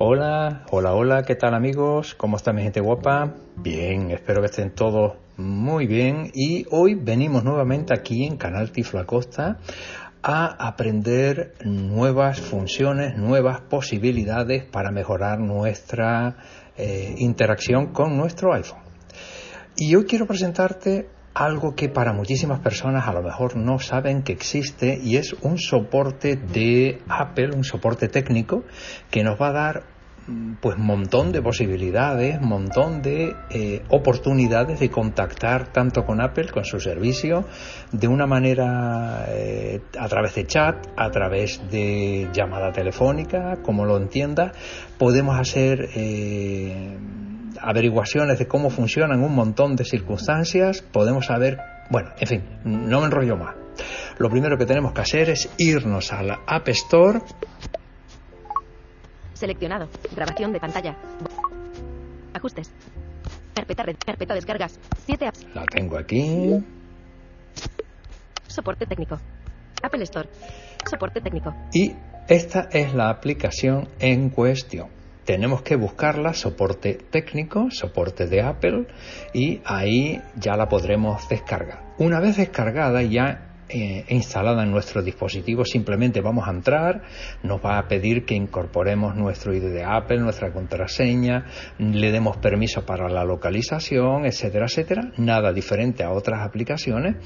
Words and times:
Hola, 0.00 0.64
hola, 0.70 0.94
hola, 0.94 1.24
¿qué 1.24 1.34
tal 1.34 1.54
amigos? 1.54 2.14
¿Cómo 2.14 2.36
está 2.36 2.52
mi 2.52 2.62
gente 2.62 2.78
guapa? 2.78 3.34
Bien, 3.56 4.12
espero 4.12 4.40
que 4.40 4.46
estén 4.46 4.70
todos 4.70 5.14
muy 5.36 5.88
bien 5.88 6.30
y 6.34 6.66
hoy 6.70 6.94
venimos 6.94 7.42
nuevamente 7.42 7.92
aquí 7.92 8.24
en 8.24 8.36
Canal 8.36 8.70
Tiflo 8.70 9.00
Acosta 9.00 9.58
a 10.22 10.68
aprender 10.68 11.54
nuevas 11.64 12.40
funciones, 12.40 13.16
nuevas 13.16 13.60
posibilidades 13.62 14.62
para 14.62 14.92
mejorar 14.92 15.40
nuestra 15.40 16.36
eh, 16.76 17.16
interacción 17.18 17.92
con 17.92 18.16
nuestro 18.16 18.54
iPhone. 18.54 18.82
Y 19.74 19.96
hoy 19.96 20.04
quiero 20.04 20.26
presentarte 20.26 21.08
algo 21.38 21.74
que 21.74 21.88
para 21.88 22.12
muchísimas 22.12 22.60
personas 22.60 23.06
a 23.06 23.12
lo 23.12 23.22
mejor 23.22 23.56
no 23.56 23.78
saben 23.78 24.22
que 24.22 24.32
existe 24.32 24.98
y 25.02 25.16
es 25.16 25.34
un 25.42 25.58
soporte 25.58 26.36
de 26.36 27.00
Apple, 27.08 27.50
un 27.54 27.64
soporte 27.64 28.08
técnico 28.08 28.64
que 29.10 29.22
nos 29.22 29.40
va 29.40 29.48
a 29.48 29.52
dar 29.52 29.98
Mm, 30.28 30.56
pues 30.60 30.76
montón 30.76 31.32
de 31.32 31.40
posibilidades, 31.40 32.38
montón 32.38 33.00
de 33.00 33.34
eh, 33.48 33.82
oportunidades 33.88 34.78
de 34.78 34.90
contactar 34.90 35.72
tanto 35.72 36.04
con 36.04 36.20
Apple, 36.20 36.48
con 36.52 36.64
su 36.64 36.78
servicio, 36.80 37.46
de 37.92 38.08
una 38.08 38.26
manera 38.26 39.24
eh, 39.28 39.80
a 39.98 40.06
través 40.06 40.34
de 40.34 40.46
chat, 40.46 40.86
a 40.96 41.10
través 41.10 41.62
de 41.70 42.28
llamada 42.30 42.72
telefónica, 42.72 43.56
como 43.62 43.86
lo 43.86 43.96
entienda. 43.96 44.52
Podemos 44.98 45.38
hacer 45.38 45.88
eh, 45.96 46.98
averiguaciones 47.60 48.38
de 48.38 48.46
cómo 48.46 48.70
funcionan 48.70 49.22
un 49.22 49.34
montón 49.34 49.76
de 49.76 49.84
circunstancias, 49.84 50.82
podemos 50.82 51.26
saber, 51.26 51.58
bueno, 51.90 52.10
en 52.18 52.26
fin, 52.26 52.44
no 52.64 53.00
me 53.00 53.06
enrollo 53.06 53.36
más. 53.36 53.54
Lo 54.18 54.28
primero 54.28 54.58
que 54.58 54.66
tenemos 54.66 54.92
que 54.92 55.00
hacer 55.00 55.30
es 55.30 55.48
irnos 55.58 56.12
a 56.12 56.22
la 56.22 56.40
App 56.46 56.68
Store 56.68 57.20
Seleccionado. 59.38 59.88
Grabación 60.16 60.52
de 60.52 60.58
pantalla. 60.58 60.96
Ajustes. 62.34 62.72
Carpeta 63.54 63.84
red. 63.84 63.96
Carpeta 64.04 64.34
descargas. 64.34 64.80
7 65.06 65.26
apps. 65.26 65.46
La 65.54 65.64
tengo 65.64 65.96
aquí. 65.96 66.58
Soporte 68.48 68.84
técnico. 68.86 69.16
Apple 69.80 70.02
Store. 70.02 70.28
Soporte 70.90 71.20
técnico. 71.20 71.54
Y 71.72 71.94
esta 72.26 72.68
es 72.72 72.94
la 72.94 73.10
aplicación 73.10 73.88
en 74.00 74.30
cuestión. 74.30 74.97
Tenemos 75.28 75.60
que 75.60 75.76
buscarla, 75.76 76.32
soporte 76.32 76.94
técnico, 76.94 77.70
soporte 77.70 78.28
de 78.28 78.40
Apple, 78.40 78.86
y 79.34 79.60
ahí 79.66 80.22
ya 80.36 80.56
la 80.56 80.70
podremos 80.70 81.28
descargar. 81.28 81.82
Una 81.98 82.18
vez 82.18 82.38
descargada 82.38 83.02
ya 83.02 83.58
eh, 83.68 84.06
instalada 84.08 84.62
en 84.62 84.70
nuestro 84.70 85.02
dispositivo, 85.02 85.66
simplemente 85.66 86.22
vamos 86.22 86.48
a 86.48 86.50
entrar, 86.50 87.02
nos 87.42 87.62
va 87.62 87.76
a 87.76 87.86
pedir 87.88 88.24
que 88.24 88.36
incorporemos 88.36 89.16
nuestro 89.16 89.54
ID 89.54 89.64
de 89.64 89.84
Apple, 89.84 90.20
nuestra 90.20 90.50
contraseña, 90.50 91.44
le 91.78 92.10
demos 92.10 92.38
permiso 92.38 92.86
para 92.86 93.10
la 93.10 93.22
localización, 93.26 94.24
etcétera, 94.24 94.64
etcétera, 94.64 95.12
nada 95.18 95.52
diferente 95.52 96.04
a 96.04 96.10
otras 96.10 96.40
aplicaciones 96.40 97.16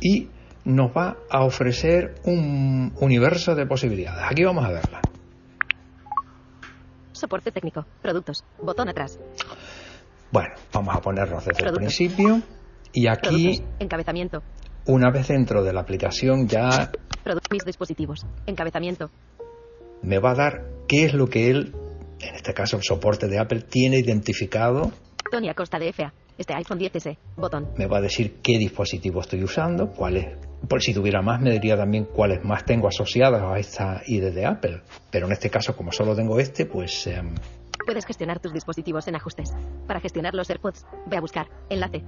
y 0.00 0.28
nos 0.64 0.96
va 0.96 1.16
a 1.28 1.42
ofrecer 1.42 2.14
un 2.22 2.92
universo 3.00 3.56
de 3.56 3.66
posibilidades. 3.66 4.22
Aquí 4.30 4.44
vamos 4.44 4.64
a 4.64 4.70
verla. 4.70 5.00
Soporte 7.18 7.50
técnico, 7.50 7.84
productos, 8.00 8.44
botón 8.62 8.88
atrás. 8.88 9.18
Bueno, 10.30 10.50
vamos 10.72 10.94
a 10.94 11.00
ponernos 11.00 11.44
desde 11.44 11.66
el 11.66 11.72
principio 11.74 12.40
y 12.92 13.08
aquí 13.08 13.62
encabezamiento, 13.80 14.42
una 14.86 15.10
vez 15.10 15.28
dentro 15.28 15.62
de 15.62 15.72
la 15.72 15.80
aplicación 15.80 16.46
ya... 16.46 16.90
Mis 17.50 17.64
dispositivos. 17.64 18.24
Encabezamiento. 18.46 19.10
Me 20.02 20.18
va 20.18 20.30
a 20.30 20.34
dar 20.34 20.64
qué 20.86 21.04
es 21.04 21.12
lo 21.12 21.26
que 21.26 21.50
él, 21.50 21.74
en 22.20 22.34
este 22.34 22.54
caso 22.54 22.76
el 22.76 22.82
soporte 22.82 23.26
de 23.26 23.38
Apple, 23.38 23.62
tiene 23.62 23.98
identificado. 23.98 24.92
Tony 25.30 25.50
Acosta 25.50 25.78
de 25.78 25.92
FA. 25.92 26.14
Este 26.38 26.54
iPhone 26.54 26.78
10S. 26.78 27.18
Botón. 27.36 27.68
Me 27.76 27.86
va 27.86 27.98
a 27.98 28.00
decir 28.00 28.36
qué 28.42 28.58
dispositivo 28.58 29.20
estoy 29.20 29.42
usando, 29.42 29.90
cuáles... 29.90 30.38
Por 30.68 30.82
si 30.82 30.94
tuviera 30.94 31.20
más, 31.20 31.40
me 31.40 31.50
diría 31.50 31.76
también 31.76 32.04
cuáles 32.04 32.44
más 32.44 32.64
tengo 32.64 32.88
asociadas 32.88 33.42
a 33.42 33.58
esta 33.58 34.02
ID 34.06 34.32
de 34.32 34.46
Apple. 34.46 34.82
Pero 35.10 35.26
en 35.26 35.32
este 35.32 35.50
caso, 35.50 35.76
como 35.76 35.92
solo 35.92 36.14
tengo 36.14 36.38
este, 36.38 36.66
pues... 36.66 37.06
Em, 37.08 37.34
Puedes 37.86 38.04
gestionar 38.06 38.38
tus 38.38 38.52
dispositivos 38.52 39.08
en 39.08 39.16
ajustes. 39.16 39.50
Para 39.86 39.98
gestionar 40.00 40.34
los 40.34 40.48
AirPods, 40.50 40.84
ve 41.06 41.16
a 41.16 41.20
buscar. 41.20 41.48
Enlace. 41.70 42.04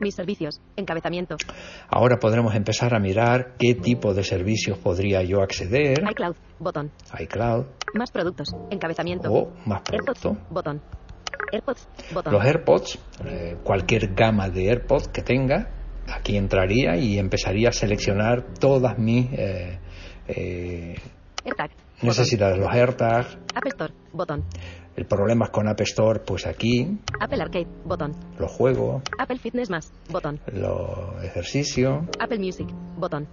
Mis 0.00 0.14
servicios. 0.14 0.60
Encabezamiento. 0.76 1.36
Ahora 1.88 2.16
podremos 2.18 2.54
empezar 2.54 2.94
a 2.94 2.98
mirar 2.98 3.54
qué 3.58 3.74
tipo 3.74 4.14
de 4.14 4.24
servicios 4.24 4.78
podría 4.78 5.22
yo 5.22 5.40
acceder. 5.42 6.02
iCloud. 6.10 6.34
Botón. 6.58 6.90
iCloud. 7.20 7.66
Más 7.94 8.10
productos. 8.10 8.48
Encabezamiento. 8.70 9.32
O 9.32 9.52
más 9.64 9.82
productos. 9.82 10.36
Botón. 10.50 10.82
AirPods. 11.52 11.88
Los 12.30 12.44
AirPods, 12.44 12.98
eh, 13.24 13.56
cualquier 13.62 14.14
gama 14.14 14.48
de 14.48 14.68
AirPods 14.68 15.08
que 15.08 15.22
tenga, 15.22 15.70
aquí 16.08 16.36
entraría 16.36 16.96
y 16.96 17.18
empezaría 17.18 17.68
a 17.68 17.72
seleccionar 17.72 18.54
todas 18.58 18.98
mis 18.98 19.26
eh, 19.32 19.78
eh, 20.28 20.94
AirTag. 21.44 21.70
necesidades. 22.02 22.58
Los 22.58 22.68
AirTags. 22.70 23.38
App 23.54 23.66
Store. 23.66 23.92
Botón. 24.12 24.44
El 24.94 25.06
problema 25.06 25.46
es 25.46 25.50
con 25.50 25.68
App 25.68 25.80
Store, 25.80 26.20
pues 26.20 26.46
aquí. 26.46 26.98
Apple 27.18 27.40
Arcade, 27.40 27.66
botón. 27.84 28.12
Los 28.38 28.50
juegos. 28.52 29.02
Apple 29.18 29.38
Fitness 29.38 29.70
más, 29.70 29.90
botón. 30.10 30.38
Los 30.52 31.24
ejercicios. 31.24 32.04
Apple 32.20 32.38
Music, 32.38 32.68
botón. 32.98 33.26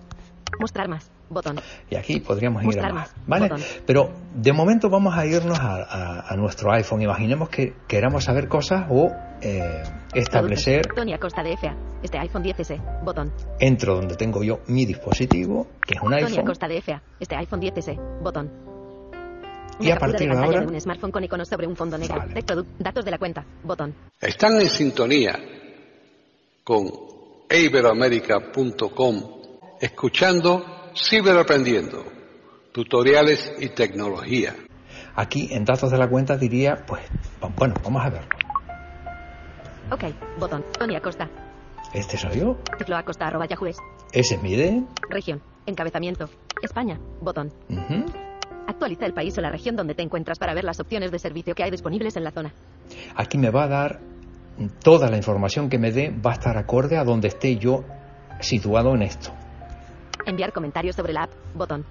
Mostrar 0.60 0.88
más, 0.88 1.12
botón. 1.30 1.60
Y 1.90 1.96
aquí 1.96 2.20
podríamos 2.20 2.64
ir 2.64 2.80
a 2.80 2.94
más, 2.94 3.14
¿vale? 3.28 3.50
Pero 3.86 4.12
de 4.34 4.54
momento 4.54 4.90
vamos 4.90 5.16
a 5.18 5.26
irnos 5.26 5.60
a, 5.60 6.36
nuestro 6.38 6.72
iPhone. 6.72 7.02
Imaginemos 7.02 7.50
que 7.50 7.74
queramos 7.88 8.24
saber 8.24 8.48
cosas 8.48 8.86
o 8.90 9.12
eh, 9.42 9.84
establecer. 10.14 10.88
Tony 10.96 11.14
Acosta 11.14 11.44
de 11.44 11.58
FA. 11.58 11.76
Este 12.02 12.18
iPhone 12.18 12.44
10S, 12.44 13.04
botón. 13.04 13.32
Entro 13.60 13.96
donde 13.96 14.16
tengo 14.16 14.44
yo 14.44 14.60
mi 14.68 14.86
dispositivo, 14.86 15.68
que 15.86 15.96
es 15.96 16.02
un 16.02 16.14
iPhone. 16.14 16.32
Tony 16.32 16.42
Acosta 16.42 16.68
de 16.68 16.82
FA. 16.82 17.02
Este 17.20 17.36
iPhone 17.36 17.62
10S, 17.62 18.22
botón. 18.22 18.70
Y 19.82 19.92
a 19.92 19.98
partir 19.98 20.30
de, 20.30 20.38
ahora. 20.38 20.62
un 20.62 20.80
smartphone 20.80 21.12
con 21.12 21.24
iconos 21.24 21.48
sobre 21.48 21.66
un 21.66 21.76
fondo 21.76 21.98
negro. 21.98 22.22
datos 22.80 23.06
de 23.06 23.12
la 23.12 23.18
cuenta. 23.18 23.46
Botón. 23.64 23.96
Están 24.20 24.60
en 24.60 24.68
sintonía 24.68 25.40
con 26.64 26.90
iberoamerica.com 27.50 29.40
escuchando 29.80 30.79
Ciberaprendiendo, 30.96 32.04
tutoriales 32.72 33.54
y 33.60 33.70
tecnología. 33.70 34.56
Aquí 35.16 35.50
en 35.52 35.66
datos 35.66 35.92
de 35.92 35.98
la 35.98 36.08
cuenta 36.10 36.38
diría, 36.38 36.84
pues, 36.86 37.04
bueno, 37.58 37.76
vamos 37.84 38.06
a 38.06 38.10
verlo. 38.10 38.30
Ok, 39.92 40.04
botón. 40.40 40.64
Tony 40.78 40.96
Acosta. 40.96 41.30
Este 41.94 42.18
soy 42.18 42.40
yo. 42.40 42.58
Teclo 42.78 42.96
Acosta 42.96 43.26
arroba 43.26 43.48
Yahoo 43.48 43.68
Ese 44.12 44.36
es 44.36 44.42
mi 44.42 44.54
ID. 44.54 44.84
Región. 45.10 45.42
Encabezamiento. 45.66 46.30
España. 46.62 47.00
Botón. 47.22 47.52
Actualiza 48.68 49.06
el 49.06 49.14
país 49.14 49.36
o 49.38 49.42
la 49.42 49.50
región 49.50 49.76
donde 49.76 49.96
te 49.96 50.04
encuentras 50.04 50.38
para 50.38 50.54
ver 50.54 50.64
las 50.64 50.80
opciones 50.80 51.12
de 51.12 51.18
servicio 51.18 51.56
que 51.56 51.64
hay 51.64 51.72
disponibles 51.72 52.16
en 52.18 52.24
la 52.24 52.32
zona. 52.32 52.54
Aquí 53.16 53.38
me 53.38 53.50
va 53.50 53.64
a 53.64 53.68
dar 53.68 54.00
toda 54.84 55.10
la 55.10 55.18
información 55.18 55.70
que 55.70 55.80
me 55.80 55.92
dé, 55.92 56.12
va 56.12 56.32
a 56.32 56.34
estar 56.34 56.58
acorde 56.58 56.98
a 56.98 57.04
donde 57.04 57.30
esté 57.30 57.58
yo 57.58 57.84
situado 58.40 58.94
en 58.94 59.02
esto. 59.02 59.32
Enviar 60.26 60.52
comentarios 60.54 60.96
sobre 60.96 61.14
la 61.14 61.24
app, 61.24 61.32
botón. 61.56 61.86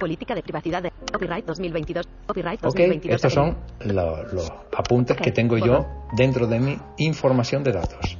Política 0.00 0.34
de 0.34 0.42
privacidad 0.42 0.82
de 0.82 0.90
Copyright 1.12 1.44
2022. 1.44 2.06
Copyright 2.26 2.58
Ok, 2.64 2.66
2022. 2.74 3.14
estos 3.16 3.32
son 3.32 3.56
lo- 3.80 4.22
los 4.32 4.50
apuntes 4.76 5.16
que 5.16 5.30
Ok, 5.30 5.34
tengo 5.34 5.58
yo 5.58 5.86
dentro 6.16 6.46
de 6.46 6.58
mi 6.58 6.78
información 6.98 7.62
de 7.62 7.72
datos. 7.72 8.18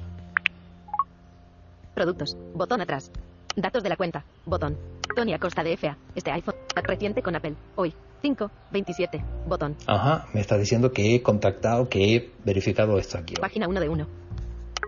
Productos. 1.94 2.36
Botón 2.54 2.80
atrás. 2.80 3.10
Datos 3.56 3.82
de 3.82 3.88
la 3.88 3.96
cuenta. 3.96 4.24
Botón. 4.46 4.76
Tony 5.14 5.32
Acosta 5.32 5.62
de 5.62 5.74
FA. 5.76 5.96
Este 6.14 6.30
iPhone. 6.32 6.54
Reciente 6.82 7.22
con 7.22 7.36
Apple. 7.36 7.54
Hoy. 7.76 7.94
5. 8.22 8.50
27. 8.72 9.22
Botón. 9.46 9.76
Ajá, 9.86 10.26
me 10.32 10.40
está 10.40 10.56
diciendo 10.56 10.92
que 10.92 11.14
he 11.14 11.22
contactado, 11.22 11.88
que 11.88 12.16
he 12.16 12.30
verificado 12.44 12.98
esto 12.98 13.18
aquí. 13.18 13.34
Página 13.34 13.68
1 13.68 13.80
de 13.80 13.88
1. 13.88 14.06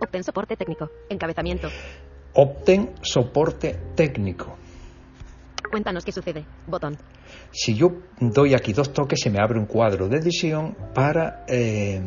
Obtén 0.02 0.24
soporte 0.24 0.56
técnico. 0.56 0.90
Encabezamiento. 1.10 1.69
Obtén 2.36 2.90
soporte 3.02 3.76
técnico. 3.94 4.56
Cuéntanos 5.70 6.04
qué 6.04 6.12
sucede. 6.12 6.44
Botón. 6.66 6.96
Si 7.50 7.74
yo 7.74 7.88
doy 8.20 8.54
aquí 8.54 8.72
dos 8.72 8.92
toques, 8.92 9.20
se 9.20 9.30
me 9.30 9.40
abre 9.40 9.58
un 9.58 9.66
cuadro 9.66 10.08
de 10.08 10.18
edición 10.18 10.76
para, 10.94 11.44
eh, 11.48 12.00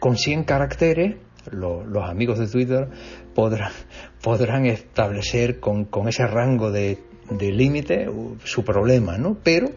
con 0.00 0.16
100 0.16 0.44
caracteres, 0.44 1.16
lo- 1.52 1.84
los 1.84 2.08
amigos 2.08 2.38
de 2.38 2.48
Twitter 2.48 2.88
podrán, 3.34 3.72
podrán 4.22 4.66
establecer 4.66 5.60
con, 5.60 5.84
con 5.84 6.08
ese 6.08 6.26
rango 6.26 6.70
de, 6.72 6.98
de 7.30 7.52
límite 7.52 8.08
uh, 8.08 8.36
su 8.44 8.64
problema, 8.64 9.16
¿no? 9.16 9.36
Pero 9.42 9.68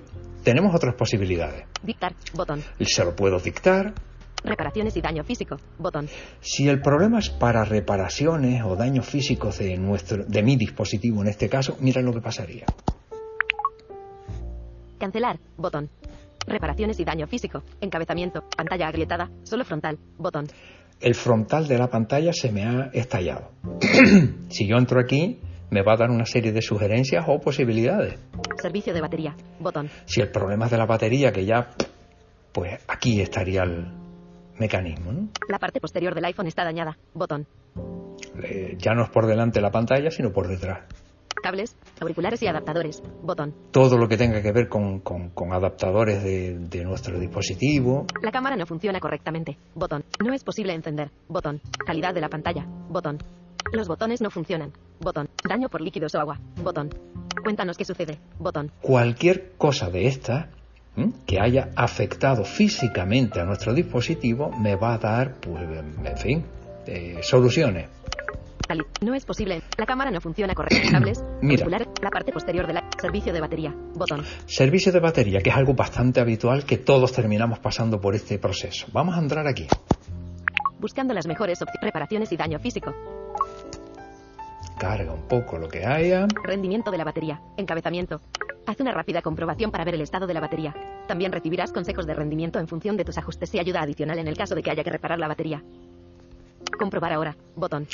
tenemos 0.44 0.74
otras 0.74 0.96
posibilidades. 0.96 1.66
Dictar. 1.84 2.14
Botón. 2.34 2.64
Se 2.80 3.04
lo 3.06 3.16
puedo 3.16 3.40
dictar. 3.40 3.94
Reparaciones 4.44 4.96
y 4.98 5.02
daño 5.02 5.24
físico. 5.24 5.58
Botón. 5.78 6.08
Si 6.40 6.68
el 6.68 6.82
problema 6.82 7.20
es 7.20 7.30
para 7.30 7.64
reparaciones 7.64 8.64
o 8.64 8.76
daños 8.76 9.08
físicos 9.08 9.60
de, 9.60 9.78
nuestro, 9.78 10.26
de 10.26 10.44
mi 10.44 10.56
dispositivo 10.56 11.22
en 11.22 11.28
este 11.28 11.48
caso, 11.50 11.78
mira 11.80 12.02
lo 12.02 12.14
que 12.14 12.22
pasaría. 12.22 12.66
Cancelar. 15.00 15.40
Botón. 15.58 15.90
Reparaciones 16.48 17.00
y 17.00 17.04
daño 17.04 17.28
físico. 17.28 17.64
Encabezamiento. 17.82 18.44
Pantalla 18.56 18.88
agrietada. 18.88 19.30
Solo 19.44 19.64
frontal. 19.64 19.98
Botón. 20.18 20.48
el 21.00 21.16
frontal 21.16 21.68
de 21.68 21.78
la 21.78 21.88
pantalla 21.88 22.32
se 22.34 22.52
me 22.52 22.64
ha 22.64 22.90
estallado. 22.94 23.52
si 24.50 24.68
yo 24.68 24.78
entro 24.78 25.00
aquí, 25.00 25.40
me 25.72 25.82
va 25.84 25.94
a 25.94 25.98
dar 25.98 26.10
una 26.10 26.26
serie 26.26 26.52
de 26.52 26.62
sugerencias 26.62 27.26
o 27.28 27.40
posibilidades. 27.40 28.20
Servicio 28.62 28.94
de 28.94 29.02
batería. 29.02 29.36
Botón. 29.60 29.90
Si 30.06 30.22
el 30.22 30.30
problema 30.30 30.66
es 30.66 30.72
de 30.72 30.78
la 30.78 30.86
batería, 30.86 31.32
que 31.32 31.46
ya, 31.46 31.70
pues 32.52 32.84
aquí 32.88 33.22
estaría 33.22 33.64
el 33.64 34.01
mecanismo. 34.58 35.12
¿no? 35.12 35.28
La 35.50 35.60
parte 35.60 35.80
posterior 35.80 36.14
del 36.16 36.26
iPhone 36.26 36.48
está 36.48 36.64
dañada. 36.64 36.98
Botón. 37.14 37.48
Eh, 38.44 38.76
ya 38.78 38.94
no 38.94 39.04
es 39.04 39.10
por 39.10 39.26
delante 39.26 39.62
la 39.62 39.72
pantalla, 39.72 40.10
sino 40.12 40.32
por 40.32 40.48
detrás. 40.48 40.86
Cables, 41.44 41.76
auriculares 42.00 42.42
y 42.44 42.48
adaptadores. 42.48 43.02
Botón. 43.24 43.56
Todo 43.72 43.98
lo 43.98 44.08
que 44.08 44.16
tenga 44.18 44.42
que 44.44 44.52
ver 44.52 44.70
con, 44.70 45.00
con- 45.00 45.30
con 45.32 45.54
adaptadores 45.54 46.24
de, 46.24 46.60
de 46.60 46.84
nuestro 46.84 47.20
dispositivo. 47.20 48.06
La 48.22 48.32
cámara 48.32 48.56
no 48.56 48.66
funciona 48.68 49.00
correctamente. 49.00 49.58
Botón. 49.74 50.04
No 50.24 50.34
es 50.34 50.44
posible 50.44 50.74
encender. 50.74 51.10
Botón. 51.28 51.60
Calidad 51.86 52.14
de 52.14 52.22
la 52.22 52.30
pantalla. 52.30 52.66
Botón. 52.90 53.18
Los 53.74 53.88
botones 53.88 54.22
no 54.22 54.30
funcionan. 54.30 54.72
Botón. 55.00 55.30
Daño 55.48 55.68
por 55.70 55.82
líquidos 55.82 56.14
o 56.14 56.20
agua. 56.20 56.40
Botón. 56.64 56.90
Cuéntanos 57.44 57.76
qué 57.78 57.86
sucede. 57.86 58.20
Botón. 58.38 58.72
Cualquier 58.82 59.54
cosa 59.58 59.90
de 59.90 60.06
esta. 60.08 60.50
Que 61.26 61.40
haya 61.40 61.70
afectado 61.76 62.44
físicamente 62.44 63.40
a 63.40 63.46
nuestro 63.46 63.74
dispositivo 63.74 64.52
me 64.52 64.76
va 64.76 64.94
a 64.94 64.98
dar, 64.98 65.36
pues, 65.36 65.64
en 65.64 66.18
fin, 66.18 66.46
eh, 66.86 67.20
soluciones. 67.22 67.88
No 69.02 69.14
es 69.14 69.26
posible. 69.26 69.62
La 69.78 69.86
cámara 69.86 70.12
no 70.12 70.22
funciona 70.22 70.54
correctamente. 70.54 71.14
Mira. 71.42 71.68
la 71.68 72.10
parte 72.10 72.32
posterior 72.32 72.68
de 72.68 72.74
la 72.74 72.90
servicio 73.00 73.34
de 73.34 73.42
batería. 73.42 73.74
Botón. 73.96 74.24
Servicio 74.46 74.92
de 74.92 75.00
batería, 75.00 75.42
que 75.42 75.50
es 75.50 75.56
algo 75.56 75.74
bastante 75.74 76.20
habitual 76.20 76.66
que 76.66 76.78
todos 76.78 77.12
terminamos 77.12 77.60
pasando 77.60 78.00
por 78.00 78.16
este 78.16 78.40
proceso. 78.40 78.88
Vamos 78.94 79.16
a 79.16 79.20
entrar 79.20 79.48
aquí. 79.48 79.68
Buscando 80.80 81.14
las 81.14 81.28
mejores 81.28 81.62
opciones. 81.62 81.82
Reparaciones 81.84 82.32
y 82.32 82.38
daño 82.38 82.60
físico. 82.60 82.94
Carga 84.80 85.14
un 85.14 85.28
poco 85.28 85.58
lo 85.58 85.68
que 85.68 85.86
haya. 85.86 86.28
Rendimiento 86.44 86.92
de 86.92 86.98
la 86.98 87.04
batería. 87.04 87.40
Encabezamiento. 87.58 88.22
Haz 88.66 88.80
una 88.80 88.92
rápida 88.92 89.22
comprobación 89.22 89.72
para 89.72 89.84
ver 89.84 89.96
el 89.96 90.02
estado 90.02 90.28
de 90.28 90.34
la 90.34 90.40
batería. 90.40 90.74
También 91.08 91.32
recibirás 91.32 91.72
consejos 91.72 92.06
de 92.06 92.14
rendimiento 92.14 92.60
en 92.60 92.68
función 92.68 92.96
de 92.96 93.04
tus 93.04 93.18
ajustes 93.18 93.54
y 93.56 93.60
ayuda 93.60 93.82
adicional 93.82 94.20
en 94.20 94.28
el 94.28 94.38
caso 94.38 94.56
de 94.56 94.62
que 94.62 94.72
haya 94.72 94.84
que 94.84 94.92
reparar 94.92 95.20
la 95.20 95.28
batería. 95.28 95.64
Comprobar 96.78 97.14
ahora. 97.14 97.36
Botón. 97.56 97.88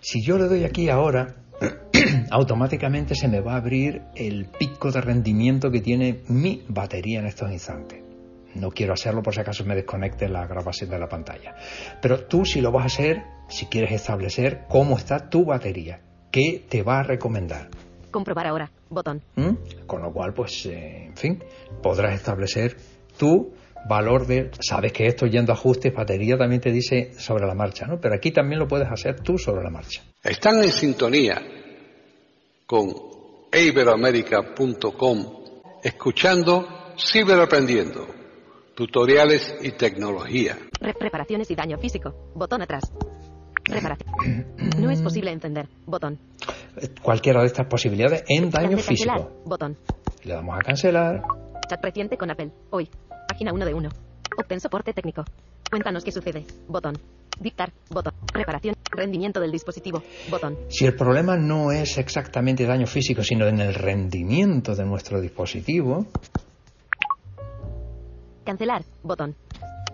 Si 0.00 0.22
yo 0.22 0.38
le 0.38 0.44
doy 0.44 0.64
aquí 0.64 0.88
ahora, 0.88 1.36
automáticamente 2.30 3.14
se 3.14 3.28
me 3.28 3.40
va 3.40 3.54
a 3.54 3.56
abrir 3.56 4.02
el 4.14 4.46
pico 4.46 4.90
de 4.90 5.00
rendimiento 5.00 5.70
que 5.70 5.80
tiene 5.80 6.22
mi 6.28 6.64
batería 6.68 7.20
en 7.20 7.26
estos 7.26 7.50
instantes. 7.50 8.02
No 8.54 8.70
quiero 8.70 8.92
hacerlo 8.92 9.22
por 9.22 9.34
si 9.34 9.40
acaso 9.40 9.64
me 9.64 9.74
desconecte 9.74 10.28
la 10.28 10.46
grabación 10.46 10.90
de 10.90 10.98
la 10.98 11.08
pantalla. 11.08 11.54
Pero 12.00 12.26
tú 12.26 12.44
si 12.44 12.60
lo 12.60 12.70
vas 12.70 12.84
a 12.84 12.86
hacer, 12.86 13.22
si 13.48 13.66
quieres 13.66 13.92
establecer 13.92 14.64
cómo 14.68 14.96
está 14.96 15.28
tu 15.28 15.44
batería, 15.44 16.00
qué 16.30 16.64
te 16.68 16.82
va 16.82 17.00
a 17.00 17.02
recomendar. 17.02 17.68
Comprobar 18.10 18.46
ahora. 18.46 18.70
Botón. 18.94 19.22
¿Mm? 19.36 19.84
Con 19.86 20.02
lo 20.02 20.12
cual, 20.12 20.32
pues, 20.32 20.66
eh, 20.66 21.06
en 21.06 21.16
fin, 21.16 21.44
podrás 21.82 22.14
establecer 22.14 22.76
tu 23.18 23.52
valor 23.88 24.26
de... 24.26 24.50
Sabes 24.60 24.92
que 24.92 25.06
esto 25.06 25.26
yendo 25.26 25.52
a 25.52 25.56
ajustes, 25.56 25.92
batería 25.94 26.38
también 26.38 26.60
te 26.60 26.72
dice 26.72 27.12
sobre 27.18 27.46
la 27.46 27.54
marcha, 27.54 27.86
¿no? 27.86 28.00
Pero 28.00 28.14
aquí 28.14 28.30
también 28.30 28.58
lo 28.60 28.66
puedes 28.68 28.88
hacer 28.90 29.20
tú 29.20 29.36
sobre 29.36 29.62
la 29.62 29.70
marcha. 29.70 30.02
Están 30.22 30.62
en 30.62 30.72
sintonía 30.72 31.42
con 32.66 32.92
iberoamerica.com 33.52 35.26
escuchando 35.82 36.66
Ciberaprendiendo, 36.96 38.06
tutoriales 38.74 39.54
y 39.62 39.72
tecnología. 39.72 40.56
Re- 40.80 40.94
reparaciones 40.98 41.50
y 41.50 41.54
daño 41.56 41.76
físico. 41.78 42.30
Botón 42.34 42.62
atrás. 42.62 42.84
Reparación. 43.64 44.08
No 44.78 44.90
es 44.90 45.02
posible 45.02 45.32
encender. 45.32 45.68
Botón. 45.86 46.18
Cualquiera 47.02 47.40
de 47.40 47.46
estas 47.46 47.66
posibilidades 47.66 48.24
en 48.28 48.50
daño 48.50 48.78
físico. 48.78 49.42
Botón. 49.44 49.76
Le 50.24 50.34
damos 50.34 50.56
a 50.56 50.60
cancelar. 50.60 51.22
Chat 51.68 51.82
reciente 51.82 52.16
con 52.16 52.30
Apple. 52.30 52.50
Hoy. 52.70 52.88
Página 53.28 53.52
1 53.52 53.64
de 53.64 53.74
1. 53.74 53.88
Obtén 54.38 54.60
soporte 54.60 54.92
técnico. 54.92 55.24
Cuéntanos 55.70 56.04
qué 56.04 56.12
sucede. 56.12 56.44
Botón. 56.68 56.94
Dictar. 57.40 57.72
Botón. 57.90 58.14
Reparación. 58.32 58.76
Rendimiento 58.90 59.40
del 59.40 59.52
dispositivo. 59.52 60.02
Botón. 60.30 60.56
Si 60.68 60.84
el 60.84 60.94
problema 60.94 61.36
no 61.36 61.72
es 61.72 61.98
exactamente 61.98 62.66
daño 62.66 62.86
físico, 62.86 63.22
sino 63.22 63.46
en 63.46 63.60
el 63.60 63.74
rendimiento 63.74 64.74
de 64.74 64.84
nuestro 64.84 65.20
dispositivo, 65.20 66.06
Cancelar. 68.44 68.84
Botón. 69.02 69.34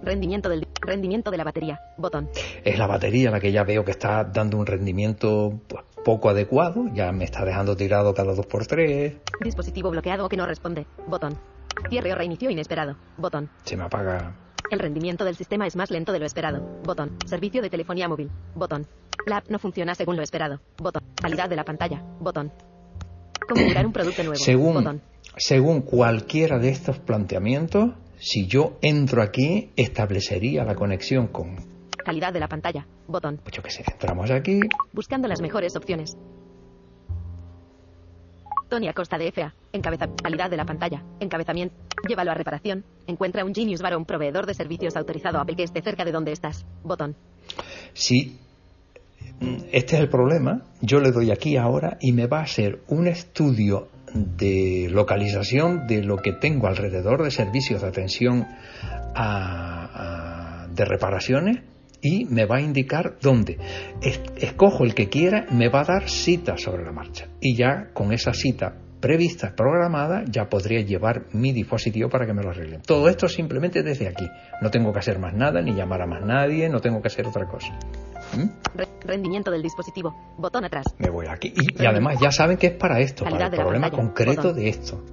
Rendimiento 0.02 0.48
del 0.48 0.66
rendimiento 0.80 1.30
de 1.30 1.36
la 1.36 1.44
batería. 1.44 1.80
Botón. 1.96 2.28
es 2.64 2.78
la 2.78 2.86
batería 2.86 3.30
la 3.30 3.40
que 3.40 3.52
ya 3.52 3.64
veo 3.64 3.84
que 3.84 3.92
está 3.92 4.24
dando 4.24 4.56
un 4.58 4.66
rendimiento 4.66 5.60
pues, 5.68 5.84
poco 6.04 6.30
adecuado, 6.30 6.86
ya 6.94 7.12
me 7.12 7.24
está 7.24 7.44
dejando 7.44 7.76
tirado 7.76 8.14
cada 8.14 8.34
2x3, 8.34 9.18
Dispositivo 9.42 9.90
bloqueado 9.90 10.26
o 10.26 10.28
que 10.28 10.36
no 10.36 10.46
responde. 10.46 10.86
Botón. 11.06 11.38
Cierre 11.88 12.12
o 12.12 12.16
reinicio 12.16 12.50
inesperado. 12.50 12.96
Botón. 13.16 13.50
se 13.64 13.76
me 13.76 13.84
apaga. 13.84 14.34
El 14.70 14.78
rendimiento 14.78 15.24
del 15.24 15.34
sistema 15.34 15.66
es 15.66 15.74
más 15.74 15.90
lento 15.90 16.12
de 16.12 16.20
lo 16.20 16.26
esperado. 16.26 16.60
Botón. 16.84 17.16
Servicio 17.26 17.60
de 17.60 17.70
telefonía 17.70 18.08
móvil. 18.08 18.30
Botón. 18.54 18.86
La 19.26 19.38
app 19.38 19.48
no 19.48 19.58
funciona 19.58 19.94
según 19.94 20.16
lo 20.16 20.22
esperado. 20.22 20.60
Botón. 20.78 21.02
Calidad 21.20 21.48
de 21.48 21.56
la 21.56 21.64
pantalla. 21.64 22.02
Botón. 22.20 22.52
Configurar 23.48 23.84
un 23.84 23.92
producto 23.92 24.22
nuevo. 24.22 24.36
Según, 24.36 24.74
Botón. 24.74 25.00
según 25.36 25.82
cualquiera 25.82 26.58
de 26.58 26.68
estos 26.68 26.98
planteamientos, 27.00 27.90
si 28.20 28.46
yo 28.46 28.78
entro 28.82 29.22
aquí, 29.22 29.70
establecería 29.76 30.64
la 30.64 30.74
conexión 30.74 31.28
con, 31.28 31.56
Calidad 32.04 32.32
de 32.32 32.40
la 32.40 32.48
pantalla. 32.48 32.86
Botón. 33.06 33.38
pues 33.42 33.54
yo 33.54 33.62
qué 33.62 33.70
sé, 33.70 33.84
entramos 33.90 34.30
aquí, 34.30 34.60
Buscando 34.92 35.28
las 35.28 35.40
mejores 35.40 35.76
opciones. 35.76 36.16
Tony 38.68 38.88
Acosta 38.88 39.18
de 39.18 39.32
FA. 39.32 39.52
Encabeza. 39.72 40.06
Calidad 40.22 40.48
de 40.48 40.56
la 40.56 40.64
pantalla. 40.64 41.02
Encabezamiento. 41.18 41.74
Llévalo 42.08 42.30
a 42.30 42.34
reparación. 42.34 42.84
Encuentra 43.08 43.44
un 43.44 43.52
Genius 43.52 43.82
Bar 43.82 43.94
o 43.94 43.98
un 43.98 44.04
proveedor 44.04 44.46
de 44.46 44.54
servicios 44.54 44.96
autorizado 44.96 45.40
Apple 45.40 45.56
que 45.56 45.64
esté 45.64 45.82
cerca 45.82 46.04
de 46.04 46.12
donde 46.12 46.30
estás. 46.30 46.64
Botón. 46.84 47.16
si 47.92 48.38
este 49.72 49.96
es 49.96 50.02
el 50.02 50.08
problema, 50.08 50.62
yo 50.80 51.00
le 51.00 51.10
doy 51.10 51.30
aquí 51.30 51.56
ahora 51.56 51.98
y 52.00 52.12
me 52.12 52.26
va 52.26 52.40
a 52.40 52.42
hacer 52.42 52.82
un 52.88 53.08
estudio 53.08 53.88
de 54.14 54.88
localización 54.90 55.86
de 55.86 56.02
lo 56.02 56.16
que 56.18 56.32
tengo 56.32 56.66
alrededor 56.66 57.22
de 57.22 57.30
servicios 57.30 57.82
de 57.82 57.88
atención 57.88 58.46
a- 59.14 60.66
de 60.74 60.84
reparaciones 60.84 61.58
y 62.02 62.24
me 62.26 62.46
va 62.46 62.56
a 62.56 62.60
indicar 62.60 63.16
dónde. 63.20 63.58
Es- 64.00 64.20
escojo 64.38 64.84
el 64.84 64.94
que 64.94 65.08
quiera, 65.08 65.46
me 65.50 65.68
va 65.68 65.80
a 65.80 65.84
dar 65.84 66.08
cita 66.08 66.56
sobre 66.56 66.84
la 66.84 66.92
marcha. 66.92 67.26
Y 67.40 67.56
ya 67.56 67.90
con 67.92 68.12
esa 68.12 68.32
cita 68.32 68.74
prevista, 69.00 69.54
programada, 69.56 70.24
ya 70.30 70.48
podría 70.48 70.80
llevar 70.82 71.24
mi 71.32 71.52
dispositivo 71.52 72.08
para 72.10 72.26
que 72.26 72.34
me 72.34 72.42
lo 72.42 72.50
arreglen. 72.50 72.82
Todo 72.82 73.08
esto 73.08 73.28
simplemente 73.28 73.82
desde 73.82 74.08
aquí. 74.08 74.28
No 74.60 74.70
tengo 74.70 74.92
que 74.92 74.98
hacer 74.98 75.18
más 75.18 75.34
nada, 75.34 75.62
ni 75.62 75.72
llamar 75.72 76.02
a 76.02 76.06
más 76.06 76.22
nadie, 76.24 76.68
no 76.68 76.80
tengo 76.80 77.00
que 77.00 77.08
hacer 77.08 77.26
otra 77.26 77.46
cosa. 77.46 77.72
¿Mm? 78.36 78.80
Re- 79.00 79.06
rendimiento 79.14 79.50
del 79.50 79.62
dispositivo. 79.62 80.14
Botón 80.38 80.64
atrás. 80.64 80.84
Me 80.98 81.10
voy 81.10 81.26
aquí. 81.26 81.52
Y, 81.54 81.82
y 81.82 81.86
además 81.86 82.18
ya 82.20 82.30
saben 82.30 82.56
que 82.56 82.68
es 82.68 82.74
para 82.74 83.00
esto, 83.00 83.24
para 83.24 83.30
Calidad 83.38 83.46
el 83.46 83.50
de 83.52 83.56
la 83.58 83.62
problema 83.64 83.86
pantalla. 83.90 84.08
concreto 84.08 84.42
Botón. 84.42 84.56
de 84.56 84.68
esto. 84.68 85.04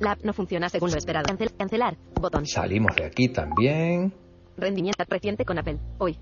La 0.00 0.12
app 0.12 0.20
no 0.24 0.32
funciona 0.32 0.68
según 0.68 0.90
lo 0.90 0.96
esperado. 0.96 1.24
Cancel- 1.26 1.54
cancelar. 1.56 1.96
Botón. 2.20 2.46
Salimos 2.46 2.96
de 2.96 3.04
aquí 3.04 3.28
también. 3.28 4.12
Rendimiento 4.56 5.04
reciente 5.08 5.44
con 5.44 5.58
Apple. 5.58 5.78
Hoy. 5.98 6.18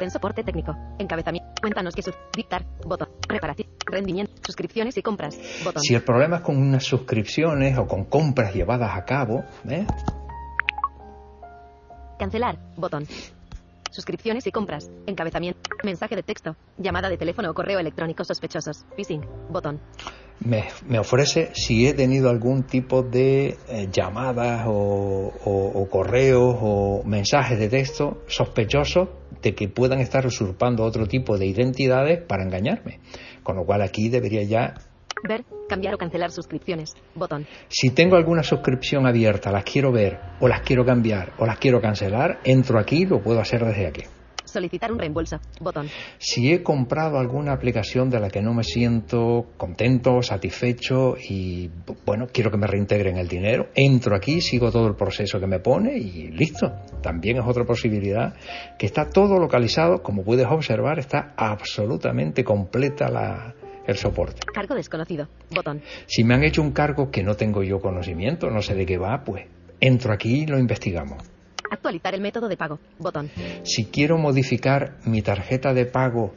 En 0.00 0.10
soporte 0.10 0.44
técnico. 0.44 0.74
Encabezamiento. 0.98 1.48
Cuéntanos 1.60 1.94
qué. 1.94 2.02
Dictar. 2.36 2.64
Botón. 2.86 3.08
Reparación. 3.28 3.68
Rendimiento. 3.84 4.32
Suscripciones 4.46 4.96
y 4.96 5.02
compras. 5.02 5.36
Botón. 5.64 5.82
Si 5.82 5.94
el 5.94 6.02
problema 6.04 6.36
es 6.36 6.42
con 6.42 6.56
unas 6.56 6.84
suscripciones 6.84 7.76
o 7.78 7.86
con 7.86 8.04
compras 8.04 8.54
llevadas 8.54 8.96
a 8.96 9.04
cabo, 9.04 9.42
¿eh? 9.68 9.84
Cancelar. 12.18 12.58
Botón. 12.76 13.04
Suscripciones 13.90 14.46
y 14.46 14.50
compras. 14.52 14.90
Encabezamiento. 15.06 15.60
Mensaje 15.84 16.16
de 16.16 16.22
texto. 16.22 16.56
Llamada 16.76 17.08
de 17.08 17.16
teléfono 17.16 17.50
o 17.50 17.54
correo 17.54 17.78
electrónico 17.78 18.24
sospechosos. 18.24 18.84
Phishing. 18.96 19.24
Botón. 19.50 19.80
me, 20.40 20.64
me 20.86 20.98
ofrece 20.98 21.50
si 21.54 21.86
he 21.88 21.94
tenido 21.94 22.30
algún 22.30 22.62
tipo 22.64 23.02
de 23.02 23.56
eh, 23.68 23.88
llamadas 23.90 24.66
o, 24.68 25.32
o- 25.44 25.82
o 25.82 25.88
correos 25.88 26.56
o 26.60 27.02
mensajes 27.04 27.58
de 27.58 27.68
texto 27.68 28.22
sospechosos 28.28 29.08
de 29.42 29.54
que 29.54 29.68
puedan 29.68 30.00
estar 30.00 30.26
usurpando 30.26 30.84
otro 30.84 31.06
tipo 31.06 31.38
de 31.38 31.46
identidades 31.46 32.22
para 32.22 32.44
engañarme. 32.44 33.00
Con 33.42 33.56
lo 33.56 33.64
cual 33.64 33.82
aquí 33.82 34.08
debería 34.08 34.42
ya, 34.42 34.74
Ver. 35.26 35.44
Cambiar 35.68 35.94
o 35.94 35.98
cancelar 35.98 36.30
suscripciones. 36.30 36.94
Botón. 37.14 37.46
si 37.68 37.90
tengo 37.90 38.16
alguna 38.16 38.42
suscripción 38.42 39.06
abierta, 39.06 39.50
las 39.50 39.64
quiero 39.64 39.92
ver 39.92 40.18
o 40.40 40.48
las 40.48 40.60
quiero 40.62 40.84
cambiar 40.84 41.32
o 41.38 41.46
las 41.46 41.58
quiero 41.58 41.80
cancelar, 41.80 42.40
entro 42.44 42.78
aquí, 42.78 43.04
lo 43.04 43.20
puedo 43.20 43.40
hacer 43.40 43.64
desde 43.64 43.86
aquí. 43.86 44.02
Solicitar 44.44 44.90
un 44.90 44.98
reembolso. 44.98 45.38
Botón. 45.60 45.88
Si 46.16 46.50
he 46.50 46.62
comprado 46.62 47.18
alguna 47.18 47.52
aplicación 47.52 48.08
de 48.08 48.18
la 48.18 48.30
que 48.30 48.40
no 48.40 48.54
me 48.54 48.64
siento 48.64 49.48
contento, 49.58 50.22
satisfecho 50.22 51.16
y 51.18 51.70
bueno, 52.06 52.28
quiero 52.32 52.50
que 52.50 52.56
me 52.56 52.66
reintegren 52.66 53.18
el 53.18 53.28
dinero, 53.28 53.68
entro 53.74 54.16
aquí, 54.16 54.40
sigo 54.40 54.72
todo 54.72 54.88
el 54.88 54.94
proceso 54.94 55.38
que 55.38 55.46
me 55.46 55.60
pone 55.60 55.98
y 55.98 56.30
listo. 56.30 56.72
También 57.02 57.36
es 57.36 57.44
otra 57.46 57.64
posibilidad 57.64 58.34
que 58.78 58.86
está 58.86 59.10
todo 59.10 59.38
localizado, 59.38 60.02
como 60.02 60.24
puedes 60.24 60.46
observar, 60.46 60.98
está 60.98 61.34
absolutamente 61.36 62.42
completa 62.42 63.10
la, 63.10 63.54
el 63.88 63.96
soporte. 63.96 64.40
Cargo 64.54 64.74
desconocido. 64.76 65.26
Botón. 65.50 65.82
Si 66.06 66.22
me 66.22 66.34
han 66.34 66.44
hecho 66.44 66.62
un 66.62 66.70
cargo 66.72 67.10
que 67.10 67.22
no 67.24 67.34
tengo 67.34 67.62
yo 67.64 67.80
conocimiento, 67.80 68.50
no 68.50 68.62
sé 68.62 68.74
de 68.74 68.86
qué 68.86 68.98
va, 68.98 69.24
pues 69.24 69.46
entro 69.80 70.12
aquí 70.12 70.42
y 70.42 70.46
lo 70.46 70.58
investigamos. 70.58 71.22
Actualizar 71.70 72.14
el 72.14 72.20
método 72.20 72.48
de 72.48 72.56
pago. 72.56 72.78
Botón. 72.98 73.30
Si 73.64 73.86
quiero 73.86 74.18
modificar 74.18 74.98
mi 75.06 75.22
tarjeta 75.22 75.72
de 75.74 75.86
pago 75.86 76.34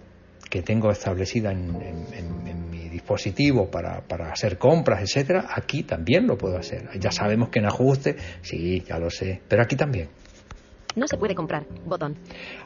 que 0.49 0.61
tengo 0.61 0.91
establecida 0.91 1.51
en, 1.51 1.75
en- 1.81 2.13
en- 2.13 2.47
en 2.47 2.69
mi 2.69 2.89
dispositivo 2.89 3.69
para, 3.69 4.01
para 4.01 4.31
hacer 4.31 4.57
compras, 4.57 5.01
etcétera, 5.01 5.47
aquí 5.53 5.83
también 5.83 6.27
lo 6.27 6.37
puedo 6.37 6.57
hacer. 6.57 6.89
Ya 6.99 7.11
sabemos 7.11 7.49
que 7.49 7.59
en 7.59 7.65
ajuste, 7.65 8.15
sí, 8.41 8.81
ya 8.87 8.97
lo 8.99 9.09
sé, 9.09 9.41
pero 9.47 9.61
aquí 9.63 9.75
también. 9.75 10.09
No 10.95 11.07
se 11.07 11.17
puede 11.17 11.35
comprar. 11.35 11.65
Botón. 11.85 12.17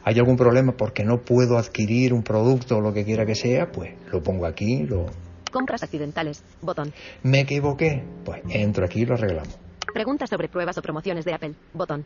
¿Hay 0.03 0.17
algún 0.17 0.36
problema 0.36 0.74
porque 0.74 1.03
no 1.03 1.22
puedo 1.22 1.58
adquirir 1.58 2.13
un 2.13 2.24
producto 2.24 2.77
o 2.77 2.82
lo 2.82 2.94
que 2.94 3.05
quiera 3.05 3.25
que 3.25 3.36
sea? 3.36 3.72
Pues 3.72 3.94
lo 4.12 4.24
pongo 4.24 4.46
aquí, 4.46 4.84
lo... 4.84 5.05
Compras 5.51 5.84
accidentales. 5.84 6.44
Botón. 6.62 6.91
¿Me 7.24 7.41
equivoqué? 7.41 8.03
Pues 8.24 8.41
entro 8.50 8.86
aquí 8.86 9.01
y 9.01 9.05
lo 9.05 9.13
arreglamos. 9.13 9.58
Preguntas 9.94 10.29
sobre 10.29 10.50
pruebas 10.50 10.77
o 10.77 10.82
promociones 10.82 11.24
de 11.24 11.34
Apple. 11.34 11.53
Botón. 11.74 12.03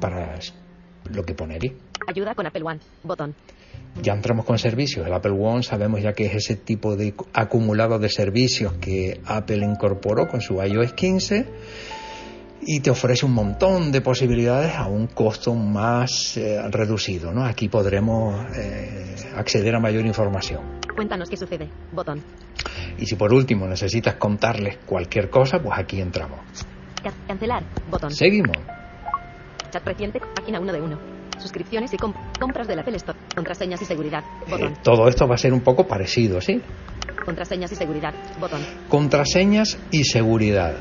Para 0.00 0.38
lo 1.10 1.22
que 1.24 1.34
pone 1.34 1.56
aquí. 1.56 1.72
Ayuda 2.08 2.34
con 2.34 2.46
Apple 2.46 2.62
One. 2.62 2.80
Botón. 3.02 3.34
Ya 4.02 4.14
entramos 4.14 4.44
con 4.44 4.58
servicios. 4.58 5.06
El 5.06 5.12
Apple 5.12 5.32
One 5.32 5.62
sabemos 5.62 6.02
ya 6.02 6.12
que 6.12 6.26
es 6.26 6.34
ese 6.34 6.56
tipo 6.56 6.96
de 6.96 7.14
acumulado 7.32 7.98
de 7.98 8.08
servicios 8.08 8.72
que 8.74 9.20
Apple 9.24 9.64
incorporó 9.64 10.26
con 10.26 10.40
su 10.40 10.62
iOS 10.62 10.94
15 10.94 11.46
y 12.66 12.80
te 12.80 12.90
ofrece 12.90 13.26
un 13.26 13.32
montón 13.32 13.92
de 13.92 14.00
posibilidades 14.00 14.74
a 14.74 14.86
un 14.86 15.06
costo 15.08 15.54
más 15.54 16.36
eh, 16.36 16.60
reducido. 16.70 17.32
¿no? 17.32 17.44
Aquí 17.44 17.68
podremos 17.68 18.34
eh, 18.56 19.14
acceder 19.36 19.74
a 19.74 19.80
mayor 19.80 20.04
información. 20.06 20.60
Cuéntanos 20.94 21.28
qué 21.28 21.36
sucede. 21.36 21.68
Botón. 21.92 22.22
Y 22.98 23.06
si 23.06 23.16
por 23.16 23.32
último 23.32 23.66
necesitas 23.66 24.14
contarles 24.14 24.78
cualquier 24.86 25.28
cosa, 25.30 25.58
pues 25.60 25.78
aquí 25.78 26.00
entramos. 26.00 26.40
Ca- 27.02 27.12
cancelar. 27.26 27.62
Botón. 27.90 28.10
Seguimos. 28.12 28.56
Chat 29.70 29.84
reciente. 29.84 30.20
Página 30.34 30.60
1 30.60 30.72
de 30.72 30.80
1. 30.80 30.98
Suscripciones 31.38 31.92
y 31.92 31.96
comp- 31.96 32.14
compras 32.38 32.68
del 32.68 32.78
Apple 32.78 32.96
Store. 32.96 33.18
Contraseñas 33.34 33.82
y 33.82 33.84
seguridad. 33.84 34.22
Botón. 34.48 34.72
Eh, 34.72 34.76
todo 34.82 35.08
esto 35.08 35.26
va 35.26 35.34
a 35.34 35.38
ser 35.38 35.52
un 35.52 35.60
poco 35.60 35.86
parecido, 35.88 36.40
¿sí? 36.40 36.62
Contraseñas 37.24 37.72
y 37.72 37.74
seguridad. 37.76 38.14
Botón. 38.38 38.60
Contraseñas 38.88 39.76
y 39.90 40.04
seguridad. 40.04 40.76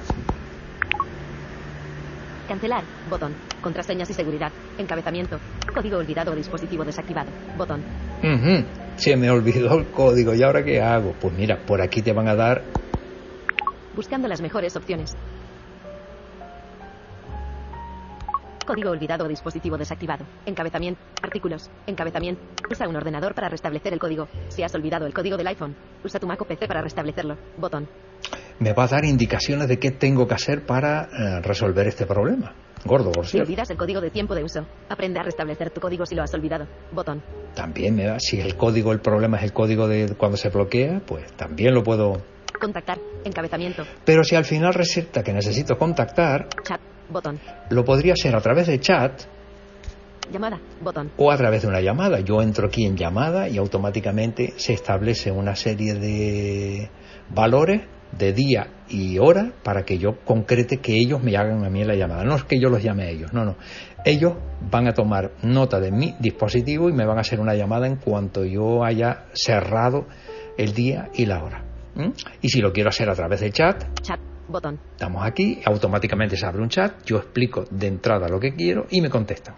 Cancelar. 2.48 2.84
Botón. 3.10 3.34
Contraseñas 3.62 4.10
y 4.10 4.14
seguridad. 4.14 4.52
Encabezamiento. 4.78 5.38
Código 5.74 5.98
olvidado 5.98 6.32
o 6.32 6.36
dispositivo 6.36 6.84
desactivado. 6.84 7.32
Botón. 7.58 7.82
Ujú, 8.20 8.66
Se 8.96 9.16
me 9.16 9.30
olvidó 9.30 9.76
el 9.78 9.92
código. 9.92 10.34
¿Y 10.36 10.44
ahora 10.44 10.64
qué 10.64 10.82
hago? 10.82 11.14
Pues 11.20 11.34
mira, 11.36 11.58
por 11.66 11.82
aquí 11.82 12.02
te 12.02 12.14
van 12.14 12.28
a 12.28 12.36
dar 12.36 12.62
Buscando 13.96 14.28
las 14.28 14.42
mejores 14.42 14.76
opciones. 14.76 15.14
Código 18.66 18.90
olvidado 18.92 19.26
o 19.26 19.28
dispositivo 19.28 19.78
desactivado. 19.78 20.26
Encabezamiento. 20.46 21.00
Artículos. 21.22 21.70
Encabezamiento. 21.86 22.42
Usa 22.72 22.88
un 22.88 22.96
ordenador 22.96 23.36
para 23.36 23.50
restablecer 23.50 23.94
el 23.94 24.00
código. 24.00 24.28
Si 24.50 24.64
has 24.64 24.74
olvidado 24.74 25.06
el 25.06 25.14
código 25.14 25.38
del 25.38 25.48
iPhone, 25.48 25.76
usa 26.04 26.20
tu 26.20 26.28
Mac 26.28 26.42
o 26.42 26.46
PC 26.46 26.68
para 26.68 26.82
restablecerlo. 26.82 27.38
Botón. 27.58 27.88
Me 28.60 28.74
va 28.74 28.84
a 28.84 28.88
dar 28.88 29.06
indicaciones 29.06 29.68
de 29.68 29.80
qué 29.80 29.92
tengo 29.92 30.28
que 30.28 30.34
hacer 30.36 30.66
para 30.66 31.04
eh, 31.04 31.42
resolver 31.42 31.88
este 31.88 32.06
problema. 32.06 32.54
Gordo, 32.86 33.12
por 33.14 33.26
Si 33.26 33.32
cierto. 33.32 33.48
olvidas 33.48 33.70
el 33.70 33.78
código 33.78 34.02
de 34.02 34.10
tiempo 34.10 34.36
de 34.36 34.44
uso, 34.44 34.66
aprende 34.90 35.18
a 35.20 35.24
restablecer 35.24 35.70
tu 35.72 35.80
código 35.80 36.06
si 36.06 36.16
lo 36.16 36.24
has 36.24 36.34
olvidado. 36.34 36.68
Botón. 36.92 37.22
También 37.56 37.96
me 37.96 38.04
da, 38.06 38.20
si 38.20 38.42
el 38.42 38.58
código, 38.58 38.92
el 38.92 39.00
problema 39.00 39.38
es 39.38 39.44
el 39.44 39.54
código 39.54 39.88
de 39.88 40.16
cuando 40.18 40.36
se 40.38 40.50
bloquea, 40.50 41.02
pues 41.06 41.32
también 41.38 41.74
lo 41.74 41.82
puedo. 41.84 42.22
Contactar. 42.60 42.98
Encabezamiento. 43.24 43.84
Pero 44.06 44.24
si 44.24 44.36
al 44.36 44.44
final 44.46 44.74
resulta 44.74 45.24
que 45.24 45.32
necesito 45.34 45.78
contactar, 45.78 46.48
Chat. 46.64 46.82
Botón. 47.10 47.40
lo 47.70 47.84
podría 47.86 48.14
hacer 48.14 48.36
a 48.36 48.42
través 48.42 48.68
de 48.68 48.80
chat 48.80 49.22
Llamada. 50.32 50.60
Botón. 50.82 51.12
o 51.18 51.32
a 51.32 51.38
través 51.38 51.62
de 51.64 51.68
una 51.68 51.82
llamada. 51.82 52.20
Yo 52.22 52.42
entro 52.42 52.68
aquí 52.68 52.86
en 52.86 52.96
llamada 52.96 53.48
y 53.50 53.58
automáticamente 53.58 54.54
se 54.58 54.74
establece 54.74 55.32
una 55.32 55.56
serie 55.56 55.94
de 55.96 56.90
valores 57.30 57.82
de 58.18 58.34
día 58.34 58.68
y 58.90 59.18
hora 59.20 59.52
para 59.64 59.84
que 59.84 59.98
yo 59.98 60.20
concrete 60.24 60.78
que 60.78 60.94
ellos 60.96 61.24
me 61.24 61.36
hagan 61.36 61.66
a 61.66 61.70
mí 61.70 61.84
la 61.84 61.96
llamada. 61.96 62.24
No 62.24 62.36
es 62.36 62.44
que 62.44 62.60
yo 62.60 62.70
los 62.70 62.84
llame 62.84 63.04
a 63.04 63.10
ellos, 63.10 63.34
no, 63.34 63.44
no. 63.46 63.56
Ellos 64.06 64.34
van 64.70 64.88
a 64.88 64.94
tomar 64.94 65.32
nota 65.42 65.80
de 65.80 65.92
mi 65.92 66.14
dispositivo 66.20 66.90
y 66.90 66.94
me 66.94 67.06
van 67.06 67.18
a 67.18 67.22
hacer 67.22 67.40
una 67.40 67.56
llamada 67.56 67.88
en 67.88 67.96
cuanto 67.96 68.44
yo 68.46 68.84
haya 68.84 69.26
cerrado 69.34 70.06
el 70.58 70.74
día 70.74 71.10
y 71.14 71.26
la 71.26 71.44
hora. 71.44 71.64
¿Mm? 71.96 72.10
Y 72.42 72.50
si 72.50 72.60
lo 72.60 72.72
quiero 72.74 72.90
hacer 72.90 73.10
a 73.10 73.16
través 73.16 73.42
de 73.42 73.52
chat, 73.52 73.84
Chat. 74.02 74.20
Botón. 74.48 74.78
Estamos 74.92 75.26
aquí, 75.26 75.62
automáticamente 75.66 76.36
se 76.36 76.46
abre 76.46 76.62
un 76.62 76.68
chat, 76.70 77.04
yo 77.06 77.18
explico 77.18 77.64
de 77.72 77.88
entrada 77.88 78.28
lo 78.28 78.40
que 78.40 78.54
quiero 78.54 78.86
y 78.90 79.00
me 79.00 79.10
contestan. 79.10 79.56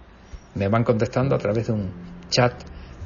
Me 0.54 0.68
van 0.68 0.84
contestando 0.84 1.36
a 1.36 1.40
través 1.40 1.68
de 1.68 1.74
un 1.74 1.90
chat, 2.30 2.54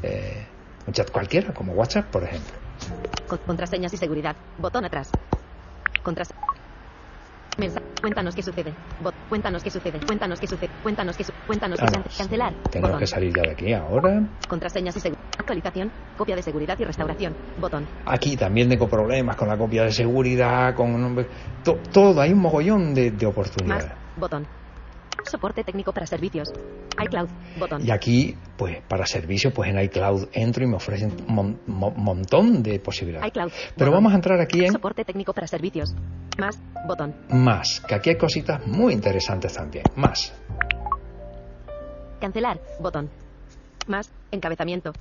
eh, 0.03 0.45
un 0.85 0.93
chat 0.93 1.09
cualquiera, 1.09 1.53
como 1.53 1.71
WhatsApp, 1.73 2.05
por 2.11 2.23
ejemplo. 2.25 2.53
Con- 3.27 3.39
contraseñas 3.39 3.93
y 3.93 3.97
seguridad. 3.97 4.35
Botón 4.57 4.83
atrás. 4.85 5.09
Contras. 6.03 6.29
Mensaje. 7.57 7.85
Cuéntanos 8.01 8.33
qué 8.35 8.41
sucede. 8.41 8.73
Bot. 9.01 9.13
Cuéntanos 9.27 9.61
qué 9.63 9.69
sucede. 9.69 9.99
Cuéntanos 10.05 10.39
qué 10.39 10.47
sucede. 10.47 10.69
Cuéntanos 10.81 11.17
qué 11.17 11.23
sucede. 11.25 11.37
Cuéntanos 11.45 11.77
qué 11.79 11.85
Ah. 11.85 12.03
Cancelar. 12.17 12.53
Botón. 12.81 12.99
que 12.99 13.07
salir 13.07 13.33
ya 13.35 13.41
de 13.41 13.51
aquí 13.51 13.73
ahora. 13.73 14.23
Contraseñas 14.47 14.95
y 14.95 14.99
seguridad. 15.01 15.19
Actualización. 15.37 15.91
Copia 16.17 16.35
de 16.37 16.41
seguridad 16.43 16.77
y 16.79 16.83
restauración. 16.85 17.35
Botón. 17.57 17.85
Aquí 18.05 18.37
también 18.37 18.69
tengo 18.69 18.87
problemas 18.87 19.35
con 19.35 19.47
la 19.49 19.57
copia 19.57 19.83
de 19.83 19.91
seguridad, 19.91 20.73
con 20.75 21.25
to- 21.63 21.79
todo, 21.91 22.21
hay 22.21 22.31
un 22.31 22.39
mogollón 22.39 22.93
de, 22.93 23.11
de 23.11 23.25
Más. 23.25 23.33
oportunidades. 23.33 23.91
Botón. 24.15 24.47
Soporte 25.25 25.63
técnico 25.63 25.91
para 25.93 26.05
servicios. 26.05 26.51
iCloud. 27.03 27.29
Botón. 27.59 27.85
Y 27.85 27.91
aquí, 27.91 28.35
pues 28.57 28.81
para 28.87 29.05
servicios, 29.05 29.53
pues 29.53 29.69
en 29.69 29.79
iCloud 29.79 30.27
entro 30.33 30.63
y 30.63 30.67
me 30.67 30.75
ofrecen 30.75 31.11
un 31.27 31.33
mon- 31.35 31.59
mo- 31.67 31.91
montón 31.91 32.61
de 32.63 32.79
posibilidades. 32.79 33.27
iCloud. 33.29 33.51
Pero 33.77 33.91
Botón. 33.91 33.93
vamos 33.93 34.13
a 34.13 34.15
entrar 34.15 34.39
aquí 34.41 34.65
en 34.65 34.71
Soporte 34.73 35.03
técnico 35.05 35.33
para 35.33 35.47
servicios. 35.47 35.93
Más. 36.37 36.57
Botón. 36.87 37.13
más, 37.29 37.81
que 37.81 37.95
aquí 37.95 38.09
hay 38.11 38.17
cositas 38.17 38.65
muy 38.65 38.93
interesantes 38.93 39.53
también. 39.53 39.83
Más. 39.95 40.33
Cancelar. 42.19 42.59
Botón. 42.79 43.09
Más. 43.87 44.11
Encabezamiento. 44.31 44.91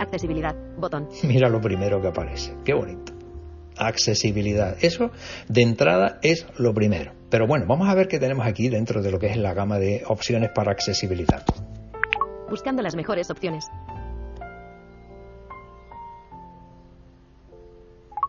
Accesibilidad. 0.00 0.54
Botón. 0.76 1.08
Mira 1.24 1.48
lo 1.48 1.60
primero 1.60 2.00
que 2.00 2.08
aparece. 2.08 2.54
Qué 2.64 2.74
bonito. 2.74 3.12
Accesibilidad. 3.76 4.76
Eso 4.80 5.10
de 5.48 5.62
entrada 5.62 6.18
es 6.22 6.46
lo 6.58 6.72
primero. 6.74 7.12
Pero 7.30 7.46
bueno, 7.46 7.66
vamos 7.66 7.88
a 7.88 7.94
ver 7.94 8.08
qué 8.08 8.18
tenemos 8.18 8.46
aquí 8.46 8.68
dentro 8.68 9.02
de 9.02 9.10
lo 9.10 9.18
que 9.18 9.26
es 9.26 9.36
la 9.36 9.52
gama 9.52 9.78
de 9.78 10.02
opciones 10.06 10.50
para 10.54 10.72
accesibilidad. 10.72 11.44
Buscando 12.48 12.82
las 12.82 12.96
mejores 12.96 13.30
opciones. 13.30 13.66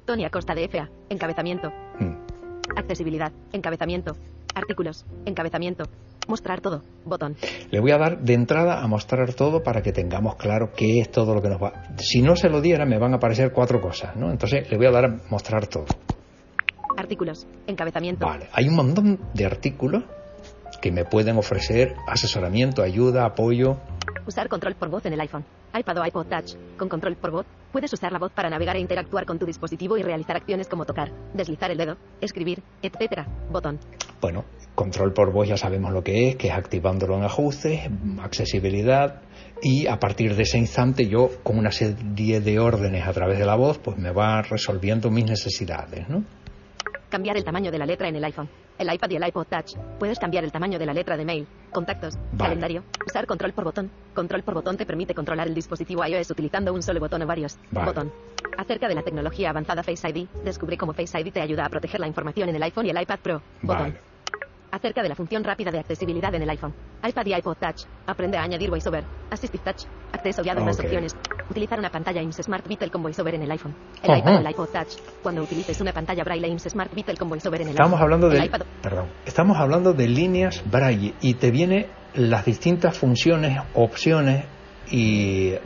Tony 0.05 0.25
Acosta 0.25 0.53
de 0.53 0.67
FA. 0.67 0.89
Encabezamiento. 1.09 1.69
Hmm. 1.99 2.15
Accesibilidad. 2.75 3.31
Encabezamiento. 3.53 4.15
Artículos. 4.55 5.05
Encabezamiento. 5.25 5.85
Mostrar 6.27 6.61
todo. 6.61 6.83
Botón. 7.05 7.35
Le 7.71 7.79
voy 7.79 7.91
a 7.91 7.97
dar 7.97 8.19
de 8.19 8.33
entrada 8.33 8.81
a 8.81 8.87
mostrar 8.87 9.33
todo 9.33 9.63
para 9.63 9.81
que 9.81 9.93
tengamos 9.93 10.35
claro 10.35 10.71
qué 10.75 10.99
es 10.99 11.09
todo 11.09 11.33
lo 11.33 11.41
que 11.41 11.49
nos 11.49 11.61
va. 11.61 11.83
Si 11.97 12.21
no 12.21 12.35
se 12.35 12.49
lo 12.49 12.59
diera, 12.59 12.85
me 12.85 12.99
van 12.99 13.13
a 13.13 13.17
aparecer 13.17 13.51
cuatro 13.53 13.79
cosas, 13.79 14.15
¿no? 14.15 14.29
Entonces 14.29 14.69
le 14.69 14.77
voy 14.77 14.87
a 14.87 14.91
dar 14.91 15.05
a 15.05 15.21
mostrar 15.29 15.67
todo. 15.67 15.85
Artículos. 16.99 17.47
Encabezamiento. 17.65 18.25
Vale, 18.25 18.49
hay 18.51 18.67
un 18.67 18.75
montón 18.75 19.19
de 19.33 19.45
artículos 19.45 20.03
que 20.81 20.91
me 20.91 21.05
pueden 21.05 21.37
ofrecer 21.37 21.95
asesoramiento, 22.07 22.83
ayuda, 22.83 23.25
apoyo. 23.25 23.77
Usar 24.27 24.49
control 24.49 24.75
por 24.75 24.89
voz 24.89 25.05
en 25.05 25.13
el 25.13 25.21
iPhone, 25.21 25.45
iPad 25.73 25.97
o 25.97 26.05
iPod 26.05 26.27
Touch. 26.27 26.55
Con 26.77 26.89
control 26.89 27.15
por 27.15 27.31
voz, 27.31 27.45
puedes 27.71 27.91
usar 27.93 28.11
la 28.11 28.19
voz 28.19 28.33
para 28.33 28.49
navegar 28.49 28.75
e 28.75 28.79
interactuar 28.79 29.25
con 29.25 29.39
tu 29.39 29.45
dispositivo 29.45 29.97
y 29.97 30.03
realizar 30.03 30.35
acciones 30.35 30.67
como 30.67 30.85
tocar, 30.85 31.09
deslizar 31.33 31.71
el 31.71 31.77
dedo, 31.77 31.95
escribir, 32.19 32.61
etc. 32.81 33.25
Botón. 33.49 33.79
Bueno, 34.19 34.43
control 34.75 35.13
por 35.13 35.31
voz 35.31 35.47
ya 35.47 35.55
sabemos 35.55 35.93
lo 35.93 36.03
que 36.03 36.29
es, 36.29 36.35
que 36.35 36.47
es 36.47 36.53
activándolo 36.53 37.15
en 37.15 37.23
ajustes, 37.23 37.89
accesibilidad 38.21 39.21
y 39.61 39.87
a 39.87 39.99
partir 39.99 40.35
de 40.35 40.43
ese 40.43 40.57
instante 40.57 41.07
yo 41.07 41.29
con 41.43 41.57
una 41.57 41.71
serie 41.71 42.41
de 42.41 42.59
órdenes 42.59 43.07
a 43.07 43.13
través 43.13 43.39
de 43.39 43.45
la 43.45 43.55
voz 43.55 43.77
pues 43.77 43.97
me 43.97 44.11
va 44.11 44.41
resolviendo 44.41 45.09
mis 45.09 45.25
necesidades, 45.25 46.09
¿no? 46.09 46.23
Cambiar 47.09 47.37
el 47.37 47.43
tamaño 47.43 47.71
de 47.71 47.79
la 47.79 47.87
letra 47.87 48.07
en 48.07 48.15
el 48.15 48.23
iPhone, 48.23 48.47
el 48.77 48.93
iPad 48.93 49.09
y 49.09 49.15
el 49.15 49.27
iPod 49.27 49.47
Touch. 49.47 49.75
Puedes 49.97 50.19
cambiar 50.19 50.43
el 50.43 50.51
tamaño 50.51 50.77
de 50.77 50.85
la 50.85 50.93
letra 50.93 51.17
de 51.17 51.25
mail, 51.25 51.47
contactos, 51.71 52.15
Vale. 52.33 52.37
calendario. 52.37 52.83
Usar 53.07 53.25
control 53.25 53.51
por 53.53 53.63
botón. 53.63 53.89
Control 54.13 54.43
por 54.43 54.53
botón 54.53 54.77
te 54.77 54.85
permite 54.85 55.15
controlar 55.15 55.47
el 55.47 55.55
dispositivo 55.55 56.05
iOS 56.05 56.29
utilizando 56.29 56.71
un 56.71 56.83
solo 56.83 56.99
botón 56.99 57.23
o 57.23 57.27
varios. 57.27 57.57
Vale. 57.71 57.87
Botón. 57.87 58.11
Acerca 58.57 58.87
de 58.87 58.93
la 58.95 59.01
tecnología 59.01 59.49
avanzada 59.49 59.81
Face 59.81 60.07
ID, 60.07 60.27
descubre 60.43 60.77
cómo 60.77 60.93
Face 60.93 61.19
ID 61.19 61.33
te 61.33 61.41
ayuda 61.41 61.65
a 61.65 61.69
proteger 61.69 61.99
la 61.99 62.07
información 62.07 62.49
en 62.49 62.55
el 62.55 62.63
iPhone 62.63 62.85
y 62.85 62.89
el 62.91 63.01
iPad 63.01 63.19
Pro. 63.19 63.41
Botón. 63.63 63.93
Vale. 63.93 64.08
Acerca 64.71 65.01
de 65.01 65.09
la 65.09 65.15
función 65.15 65.43
rápida 65.43 65.71
de 65.71 65.79
accesibilidad 65.79 66.33
en 66.35 66.43
el 66.43 66.49
iPhone, 66.49 66.73
iPad 67.03 67.25
y 67.25 67.33
iPod 67.33 67.57
Touch. 67.57 67.85
Aprende 68.05 68.37
a 68.37 68.43
añadir 68.43 68.69
VoiceOver, 68.69 69.03
Assistive 69.31 69.63
Touch, 69.63 69.85
acceso 70.13 70.43
guiado 70.43 70.61
a 70.61 70.65
más 70.65 70.79
opciones. 70.79 71.15
Utilizar 71.49 71.79
una 71.79 71.89
pantalla 71.89 72.21
IMS 72.21 72.43
Smart 72.43 72.67
Beetle 72.67 72.91
con 72.91 73.01
VoiceOver 73.01 73.35
en 73.35 73.41
el 73.41 73.51
iPhone, 73.51 73.73
el 74.03 74.17
iPad 74.19 74.35
o 74.35 74.39
el 74.39 74.49
iPod 74.51 74.69
Touch. 74.69 74.97
Cuando 75.23 75.41
utilices 75.41 75.81
una 75.81 75.91
pantalla 75.91 76.23
Braille 76.23 76.47
IMS 76.47 76.69
Smart 76.69 76.93
Beetle 76.93 77.17
con 77.17 77.29
VoiceOver 77.29 77.61
en 77.61 77.67
el 77.69 77.73
Estamos 77.73 77.93
iPhone, 77.93 78.03
hablando 78.03 78.29
de 78.29 78.45
iPad 78.45 78.61
perdón, 78.81 79.07
estamos 79.25 79.57
hablando 79.57 79.93
de 79.93 80.07
líneas 80.07 80.63
braille 80.69 81.15
y 81.21 81.33
te 81.33 81.49
viene 81.49 81.87
las 82.13 82.45
distintas 82.45 82.97
funciones, 82.97 83.59
opciones 83.73 84.45
y 84.91 85.49
eh, 85.49 85.59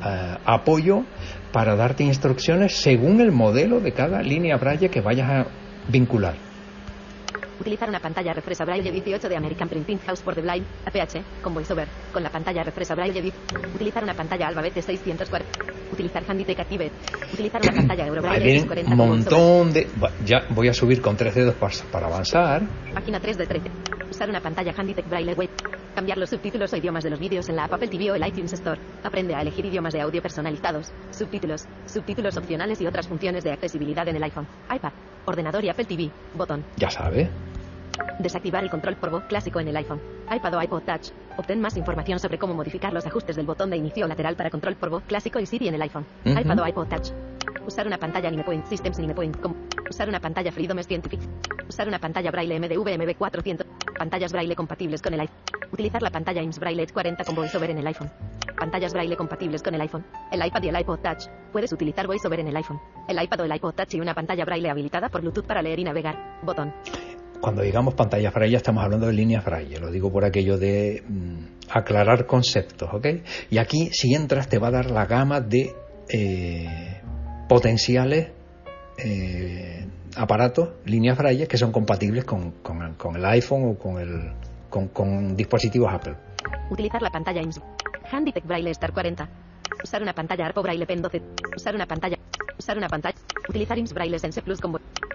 apoyo 0.46 1.04
para 1.52 1.76
darte 1.76 2.04
instrucciones 2.04 2.76
según 2.76 3.22
el 3.22 3.32
modelo 3.32 3.80
de 3.80 3.92
cada 3.92 4.22
línea 4.22 4.58
braille 4.58 4.90
que 4.90 5.02
vayas 5.02 5.30
a 5.30 5.46
vincular. 5.90 6.53
Utilizar 7.64 7.88
una 7.88 8.02
pantalla 8.02 8.34
refresca 8.34 8.66
Braille 8.66 8.92
18 8.92 9.30
de 9.30 9.38
American 9.38 9.70
Printing 9.70 9.98
House 10.00 10.22
for 10.22 10.36
the 10.36 10.42
Blind, 10.42 10.66
APH, 10.86 11.42
con 11.42 11.54
VoiceOver, 11.54 11.88
con 12.12 12.22
la 12.22 12.30
pantalla 12.30 12.62
refresca 12.62 12.94
Braille 12.94 13.22
10. 13.22 13.34
Utilizar 13.74 14.04
una 14.04 14.14
pantalla 14.14 14.50
Alphabet 14.50 14.74
640. 14.74 15.48
Utilizar 15.94 16.24
Handitech 16.28 16.60
Activate. 16.60 16.92
Utilizar 17.32 17.62
una 17.64 17.72
pantalla 17.72 18.06
Euro 18.06 18.20
Ahí 18.20 18.28
Braille 18.28 18.46
vienen 18.46 18.68
40 18.68 18.92
un 18.92 18.98
montón 18.98 19.72
de... 19.72 19.88
Ya 20.26 20.46
voy 20.50 20.68
a 20.68 20.74
subir 20.74 21.02
con 21.02 21.16
tres 21.16 21.36
dedos 21.36 21.56
para, 21.56 21.74
para 21.90 22.08
avanzar. 22.08 22.64
Página 22.94 23.22
3 23.22 23.38
de 23.38 23.48
13. 23.48 23.72
Usar 24.12 24.30
una 24.30 24.42
pantalla 24.42 24.74
Handitech 24.78 25.08
Braille 25.08 25.34
Web. 25.34 25.50
Cambiar 25.96 26.18
los 26.18 26.32
subtítulos 26.32 26.74
o 26.74 26.76
idiomas 26.76 27.06
de 27.06 27.12
los 27.12 27.20
vídeos 27.20 27.48
en 27.48 27.56
la 27.56 27.64
app 27.64 27.76
Apple 27.76 27.88
TV 27.88 28.12
o 28.12 28.16
el 28.16 28.28
iTunes 28.28 28.52
Store. 28.52 28.82
Aprende 29.04 29.36
a 29.36 29.42
elegir 29.42 29.66
idiomas 29.66 29.94
de 29.94 30.02
audio 30.02 30.22
personalizados, 30.22 30.92
subtítulos, 31.12 31.66
subtítulos 31.86 32.36
opcionales 32.36 32.82
y 32.82 32.88
otras 32.88 33.08
funciones 33.08 33.46
de 33.46 33.54
accesibilidad 33.54 34.06
en 34.10 34.18
el 34.18 34.24
iPhone, 34.24 34.48
iPad, 34.70 34.92
ordenador 35.26 35.64
y 35.64 35.70
Apple 35.70 35.86
TV. 35.86 36.10
Botón. 36.36 36.66
Ya 36.76 36.90
sabes. 36.90 37.30
Desactivar 38.20 38.64
el 38.64 38.70
control 38.70 38.96
por 38.96 39.10
voz 39.10 39.24
clásico 39.26 39.60
en 39.60 39.68
el 39.68 39.76
iPhone, 39.76 40.02
iPad 40.34 40.56
o 40.56 40.62
iPod 40.62 40.84
Touch. 40.84 41.12
Obtén 41.38 41.60
más 41.60 41.78
información 41.78 42.20
sobre 42.20 42.38
cómo 42.38 42.54
modificar 42.54 42.94
los 42.94 43.06
ajustes 43.06 43.36
del 43.36 43.46
botón 43.46 43.70
de 43.70 43.78
inicio 43.78 44.08
lateral 44.08 44.36
para 44.36 44.50
control 44.50 44.76
por 44.76 44.90
voz 44.90 45.04
clásico 45.04 45.40
y 45.40 45.46
Siri 45.46 45.68
en 45.68 45.76
el 45.76 45.82
iPhone, 45.82 46.06
iPad 46.26 46.60
o 46.60 46.68
iPod 46.68 46.88
Touch. 46.88 47.12
Usar 47.66 47.88
una 47.88 47.98
pantalla 47.98 48.30
Ninepoint 48.30 48.66
Systems 48.66 49.00
Ninepoint 49.00 49.40
Com. 49.40 49.54
Usar 49.90 50.10
una 50.10 50.20
pantalla 50.20 50.52
Freedom 50.52 50.78
Scientific. 50.84 51.22
Usar 51.68 51.88
una 51.88 52.00
pantalla 52.00 52.30
Braille 52.30 52.60
MDV 52.60 52.98
MB400. 52.98 53.66
Pantallas 53.98 54.34
Braille 54.34 54.56
compatibles 54.56 55.02
con 55.02 55.14
el 55.14 55.22
iPhone. 55.22 55.38
Utilizar 55.72 56.02
la 56.02 56.12
pantalla 56.12 56.42
IMS 56.42 56.60
Braille 56.60 56.84
Edge 56.84 56.94
40 56.94 57.24
con 57.24 57.36
VoiceOver 57.36 57.70
en 57.70 57.78
el 57.78 57.88
iPhone. 57.88 58.12
Pantallas 58.60 58.94
Braille 58.94 59.18
compatibles 59.18 59.64
con 59.64 59.74
el 59.76 59.82
iPhone, 59.82 60.06
el 60.32 60.46
iPad 60.46 60.64
y 60.64 60.70
el 60.70 60.80
iPod 60.80 61.00
Touch. 61.00 61.28
Puedes 61.52 61.74
utilizar 61.74 62.08
VoiceOver 62.08 62.40
en 62.40 62.48
el 62.48 62.56
iPhone, 62.56 62.80
el 63.08 63.22
iPad 63.22 63.42
o 63.42 63.44
el 63.46 63.56
iPod 63.56 63.74
Touch 63.74 63.94
y 63.96 64.00
una 64.00 64.14
pantalla 64.14 64.46
Braille 64.46 64.70
habilitada 64.70 65.10
por 65.10 65.22
Bluetooth 65.22 65.46
para 65.46 65.62
leer 65.62 65.80
y 65.80 65.84
navegar. 65.84 66.40
Botón. 66.44 66.74
Cuando 67.44 67.62
digamos 67.62 67.94
pantallas 67.96 68.34
braille 68.34 68.56
estamos 68.56 68.82
hablando 68.86 69.06
de 69.06 69.12
líneas 69.12 69.44
braille, 69.44 69.78
lo 69.78 69.92
digo 69.92 70.10
por 70.10 70.24
aquello 70.24 70.58
de 70.58 71.04
mm, 71.06 71.46
aclarar 71.72 72.26
conceptos, 72.26 72.88
¿ok? 72.94 73.06
Y 73.50 73.58
aquí 73.58 73.90
si 73.92 74.14
entras 74.14 74.48
te 74.48 74.60
va 74.60 74.70
a 74.70 74.72
dar 74.72 74.90
la 74.90 75.06
gama 75.08 75.42
de 75.42 75.74
eh, 76.08 77.02
potenciales 77.50 78.32
eh, 78.98 79.86
aparatos, 80.16 80.70
líneas 80.86 81.18
braille 81.18 81.46
que 81.46 81.58
son 81.58 81.74
compatibles 81.74 82.24
con, 82.24 82.52
con- 82.64 82.94
con 82.94 83.18
el 83.18 83.26
iPhone 83.26 83.72
o 83.72 83.78
con, 83.78 84.00
el, 84.00 84.32
con, 84.70 84.88
con 84.88 85.36
dispositivos 85.36 85.94
Apple. 85.94 86.16
Utilizar 86.72 87.02
la 87.02 87.10
pantalla 87.10 87.42
IMS. 87.42 87.60
Handitech 88.10 88.46
Braille 88.46 88.70
Star 88.72 88.94
40. 88.94 89.28
Usar 89.84 90.02
una 90.02 90.14
pantalla 90.14 90.46
Arpo 90.46 90.62
Braille 90.62 90.86
Pen 90.86 91.02
12. 91.02 91.22
Usar 91.58 91.76
una 91.76 91.88
pantalla. 91.88 92.18
Usar 92.58 92.78
una 92.78 92.88
pantalla. 92.88 93.18
Utilizar 93.50 93.78
IMS 93.78 93.94
Braille 93.94 94.18
Sense 94.18 94.42
Plus 94.42 94.62
con 94.62 94.72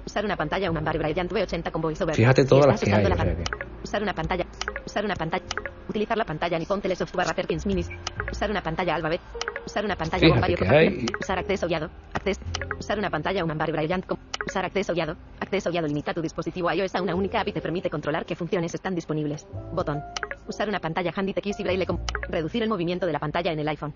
Usar 0.09 0.25
una 0.25 0.37
pantalla 0.37 0.71
Unambar 0.71 0.97
Braille 0.97 1.23
V80 1.23 1.71
con 1.71 1.83
VoiceOver. 1.83 2.14
Fíjate 2.16 2.47
todas 2.47 2.66
las 2.66 2.81
que 2.81 2.90
hay. 2.90 3.05
la 3.05 3.14
pan- 3.14 3.37
Usar 3.85 4.03
una 4.03 4.14
pantalla. 4.14 4.47
Usar 4.87 5.05
una 5.05 5.14
pantalla. 5.14 5.44
Utilizar 5.87 6.16
la 6.16 6.25
pantalla 6.25 6.59
Nippon 6.59 6.81
Telesoft 6.81 7.14
barra 7.14 7.35
Perkins 7.35 7.66
Minis. 7.66 7.90
Usar 8.33 8.51
una 8.51 8.62
pantalla 8.62 8.94
Alphabet. 8.94 9.21
Usar 9.66 9.85
una 9.85 9.97
pantalla 9.97 10.35
Fíjate 10.35 10.66
hay- 10.66 11.07
Usar 11.21 11.38
acceso 11.38 11.66
guiado. 11.66 11.90
Acceso. 12.14 12.40
Usar 12.81 12.99
una 12.99 13.11
pantalla 13.11 13.44
Unambar 13.44 13.71
Braille 13.71 14.01
con 14.07 14.18
Usar 14.47 14.64
acceso 14.64 14.94
guiado. 14.94 15.14
Acceso 15.40 15.71
guiado 15.71 15.87
limita 15.87 16.14
tu 16.14 16.23
dispositivo 16.23 16.73
iOS 16.73 16.94
a 16.94 17.03
una 17.03 17.14
única 17.14 17.42
app 17.42 17.49
y 17.49 17.53
te 17.53 17.61
permite 17.61 17.90
controlar 17.90 18.25
qué 18.25 18.35
funciones 18.35 18.73
están 18.75 18.94
disponibles. 18.94 19.47
Botón. 19.75 20.01
Usar 20.49 20.71
una 20.71 20.81
pantalla 20.81 21.12
Handitech 21.14 21.47
Easy 21.49 21.62
Braille 21.62 21.85
con 21.85 22.01
Reducir 22.31 22.62
el 22.62 22.71
movimiento 22.71 23.05
de 23.05 23.12
la 23.12 23.18
pantalla 23.18 23.53
en 23.53 23.59
el 23.59 23.68
iPhone. 23.68 23.92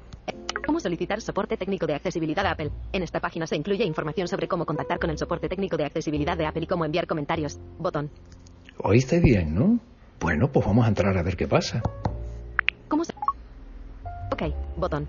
¿Cómo 0.73 0.81
solicitar 0.81 1.21
soporte 1.21 1.59
técnico 1.59 1.87
de 1.87 1.95
accesibilidad 1.95 2.47
a 2.47 2.53
Apple? 2.53 2.71
En 2.95 3.03
esta 3.03 3.21
página 3.21 3.47
se 3.47 3.55
incluye 3.57 3.85
información 3.85 4.27
sobre 4.27 4.49
cómo 4.49 4.65
contactar 4.65 4.99
con 4.99 5.11
el 5.11 5.19
soporte 5.19 5.47
técnico 5.47 5.77
de 5.77 5.85
accesibilidad 5.85 6.35
de 6.35 6.47
Apple 6.47 6.63
y 6.63 6.67
cómo 6.67 6.87
enviar 6.87 7.07
comentarios. 7.07 7.59
Botón. 7.79 8.11
Oíste 8.79 9.21
bien, 9.21 9.55
¿no? 9.55 9.79
Bueno, 10.19 10.51
pues 10.51 10.65
vamos 10.65 10.87
a 10.87 10.89
entrar 10.89 11.15
a 11.19 11.23
ver 11.23 11.37
qué 11.37 11.47
pasa. 11.47 11.83
¿Cómo 12.89 13.05
se... 13.05 13.13
Ok, 14.33 14.45
botón. 14.79 15.07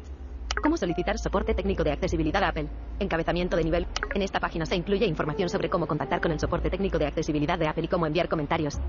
¿Cómo 0.61 0.75
solicitar 0.75 1.17
soporte 1.17 1.53
técnico 1.53 1.85
de 1.85 1.93
accesibilidad 1.93 2.43
a 2.43 2.49
Apple? 2.49 2.67
Encabezamiento 2.99 3.55
de 3.55 3.63
nivel. 3.63 3.87
En 4.13 4.21
esta 4.21 4.41
página 4.41 4.65
se 4.65 4.75
incluye 4.75 5.05
información 5.05 5.47
sobre 5.47 5.69
cómo 5.69 5.87
contactar 5.87 6.19
con 6.19 6.33
el 6.33 6.41
soporte 6.41 6.69
técnico 6.69 6.99
de 6.99 7.07
accesibilidad 7.07 7.57
de 7.57 7.69
Apple 7.69 7.85
y 7.85 7.87
cómo 7.87 8.05
enviar 8.05 8.27
comentarios. 8.27 8.81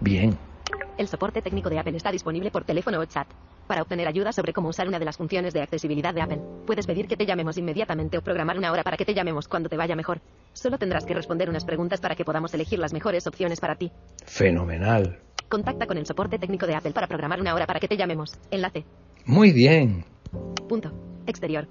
Bien. 0.00 0.38
El 0.98 1.08
soporte 1.08 1.42
técnico 1.42 1.68
de 1.68 1.80
Apple 1.80 1.96
está 1.96 2.12
disponible 2.12 2.52
por 2.52 2.62
teléfono 2.62 3.00
o 3.00 3.06
chat. 3.06 3.26
Para 3.66 3.82
obtener 3.82 4.06
ayuda 4.06 4.32
sobre 4.32 4.52
cómo 4.52 4.68
usar 4.68 4.86
una 4.86 4.98
de 4.98 5.04
las 5.04 5.16
funciones 5.16 5.52
de 5.52 5.60
accesibilidad 5.60 6.14
de 6.14 6.22
Apple, 6.22 6.40
puedes 6.66 6.86
pedir 6.86 7.08
que 7.08 7.16
te 7.16 7.26
llamemos 7.26 7.58
inmediatamente 7.58 8.16
o 8.16 8.22
programar 8.22 8.56
una 8.56 8.70
hora 8.70 8.84
para 8.84 8.96
que 8.96 9.04
te 9.04 9.12
llamemos 9.14 9.48
cuando 9.48 9.68
te 9.68 9.76
vaya 9.76 9.96
mejor. 9.96 10.20
Solo 10.52 10.78
tendrás 10.78 11.04
que 11.04 11.14
responder 11.14 11.50
unas 11.50 11.64
preguntas 11.64 12.00
para 12.00 12.14
que 12.14 12.24
podamos 12.24 12.54
elegir 12.54 12.78
las 12.78 12.92
mejores 12.92 13.26
opciones 13.26 13.58
para 13.60 13.74
ti. 13.74 13.90
Fenomenal. 14.24 15.18
Contacta 15.48 15.86
con 15.86 15.98
el 15.98 16.06
soporte 16.06 16.38
técnico 16.38 16.66
de 16.66 16.76
Apple 16.76 16.92
para 16.92 17.06
programar 17.08 17.40
una 17.40 17.54
hora 17.54 17.66
para 17.66 17.80
que 17.80 17.88
te 17.88 17.96
llamemos. 17.96 18.38
Enlace. 18.50 18.84
Muy 19.24 19.52
bien. 19.52 20.04
Punto. 20.68 20.92
Exterior. 21.26 21.66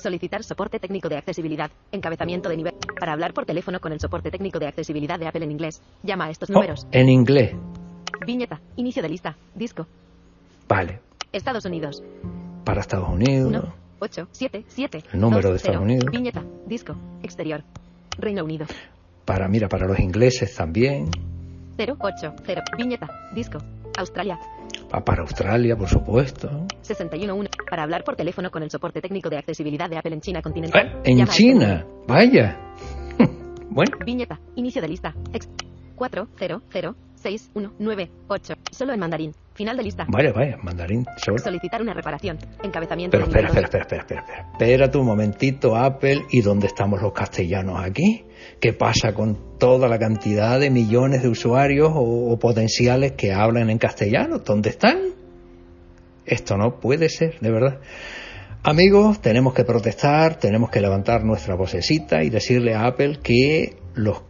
Solicitar 0.00 0.44
soporte 0.44 0.78
técnico 0.78 1.08
de 1.08 1.16
accesibilidad. 1.16 1.70
Encabezamiento 1.90 2.48
de 2.48 2.56
nivel. 2.58 2.74
Para 3.00 3.12
hablar 3.12 3.32
por 3.34 3.44
teléfono 3.44 3.80
con 3.80 3.92
el 3.92 3.98
soporte 4.00 4.30
técnico 4.30 4.58
de 4.60 4.68
accesibilidad 4.68 5.18
de 5.18 5.26
Apple 5.26 5.44
en 5.44 5.50
inglés. 5.50 5.82
Llama 6.04 6.26
a 6.26 6.30
estos 6.30 6.50
Oh, 6.50 6.52
números. 6.54 6.86
en 6.92 7.08
inglés. 7.08 7.54
Viñeta. 8.24 8.60
Inicio 8.76 9.02
de 9.02 9.08
lista. 9.08 9.36
Disco. 9.54 9.86
Vale. 10.68 11.00
Estados 11.32 11.64
Unidos. 11.64 12.02
Para 12.64 12.80
Estados 12.80 13.08
Unidos. 13.08 13.48
1, 13.48 13.74
8, 14.00 14.28
7, 14.32 14.64
7. 14.68 15.04
El 15.12 15.20
número 15.20 15.50
de 15.50 15.56
Estados 15.56 15.80
Unidos. 15.82 16.10
Viñeta. 16.10 16.44
Disco. 16.66 16.94
Exterior. 17.22 17.62
Reino 18.18 18.44
Unido. 18.44 18.66
Para, 19.24 19.48
mira, 19.48 19.68
para 19.68 19.86
los 19.86 19.98
ingleses 19.98 20.54
también. 20.54 21.10
0, 21.76 21.96
8, 21.98 22.34
0. 22.44 22.62
Viñeta. 22.78 23.08
Disco. 23.34 23.58
Australia. 23.98 24.38
Ah, 24.92 25.00
Para 25.04 25.22
Australia, 25.22 25.76
por 25.76 25.88
supuesto. 25.88 26.66
61, 26.82 27.34
1. 27.34 27.50
Para 27.68 27.82
hablar 27.82 28.04
por 28.04 28.16
teléfono 28.16 28.50
con 28.50 28.62
el 28.62 28.70
soporte 28.70 29.00
técnico 29.00 29.30
de 29.30 29.38
accesibilidad 29.38 29.88
de 29.88 29.98
Apple 29.98 30.14
en 30.14 30.20
China 30.20 30.42
continental. 30.42 30.92
Ah, 30.96 31.00
en 31.04 31.20
este 31.20 31.34
China. 31.34 31.86
Vaya. 32.06 32.58
bueno, 33.70 33.96
Viñeta. 34.04 34.38
Inicio 34.54 34.82
de 34.82 34.88
lista. 34.88 35.14
Ex 35.32 35.48
4, 35.96 36.28
0, 36.36 36.62
0, 36.70 36.94
6198. 37.14 38.54
Solo 38.70 38.92
en 38.92 39.00
mandarín. 39.00 39.32
Final 39.56 39.76
de 39.76 39.82
lista. 39.82 40.06
Vaya, 40.08 40.32
vaya, 40.32 40.58
mandarín. 40.62 41.06
Solo. 41.16 41.38
Solicitar 41.38 41.80
una 41.80 41.94
reparación. 41.94 42.38
Encabezamiento. 42.62 43.16
Pero 43.16 43.24
espera, 43.24 43.48
espera, 43.48 43.66
espera, 43.66 43.82
espera, 43.82 44.00
espera, 44.02 44.20
espera. 44.20 44.50
Espérate 44.52 44.98
un 44.98 45.06
momentito, 45.06 45.76
Apple, 45.76 46.26
¿y 46.30 46.42
dónde 46.42 46.66
estamos 46.66 47.00
los 47.00 47.12
castellanos 47.12 47.82
aquí? 47.82 48.26
¿Qué 48.60 48.74
pasa 48.74 49.14
con 49.14 49.58
toda 49.58 49.88
la 49.88 49.98
cantidad 49.98 50.60
de 50.60 50.70
millones 50.70 51.22
de 51.22 51.28
usuarios 51.28 51.90
o, 51.94 52.30
o 52.30 52.38
potenciales 52.38 53.12
que 53.12 53.32
hablan 53.32 53.70
en 53.70 53.78
castellano? 53.78 54.40
¿Dónde 54.40 54.70
están? 54.70 54.98
Esto 56.26 56.56
no 56.56 56.78
puede 56.78 57.08
ser, 57.08 57.40
de 57.40 57.50
verdad. 57.50 57.80
Amigos, 58.62 59.20
tenemos 59.20 59.54
que 59.54 59.64
protestar, 59.64 60.38
tenemos 60.38 60.70
que 60.70 60.80
levantar 60.80 61.24
nuestra 61.24 61.54
vocecita 61.54 62.22
y 62.22 62.30
decirle 62.30 62.74
a 62.74 62.86
Apple 62.86 63.20
que 63.22 63.76
los 63.94 64.22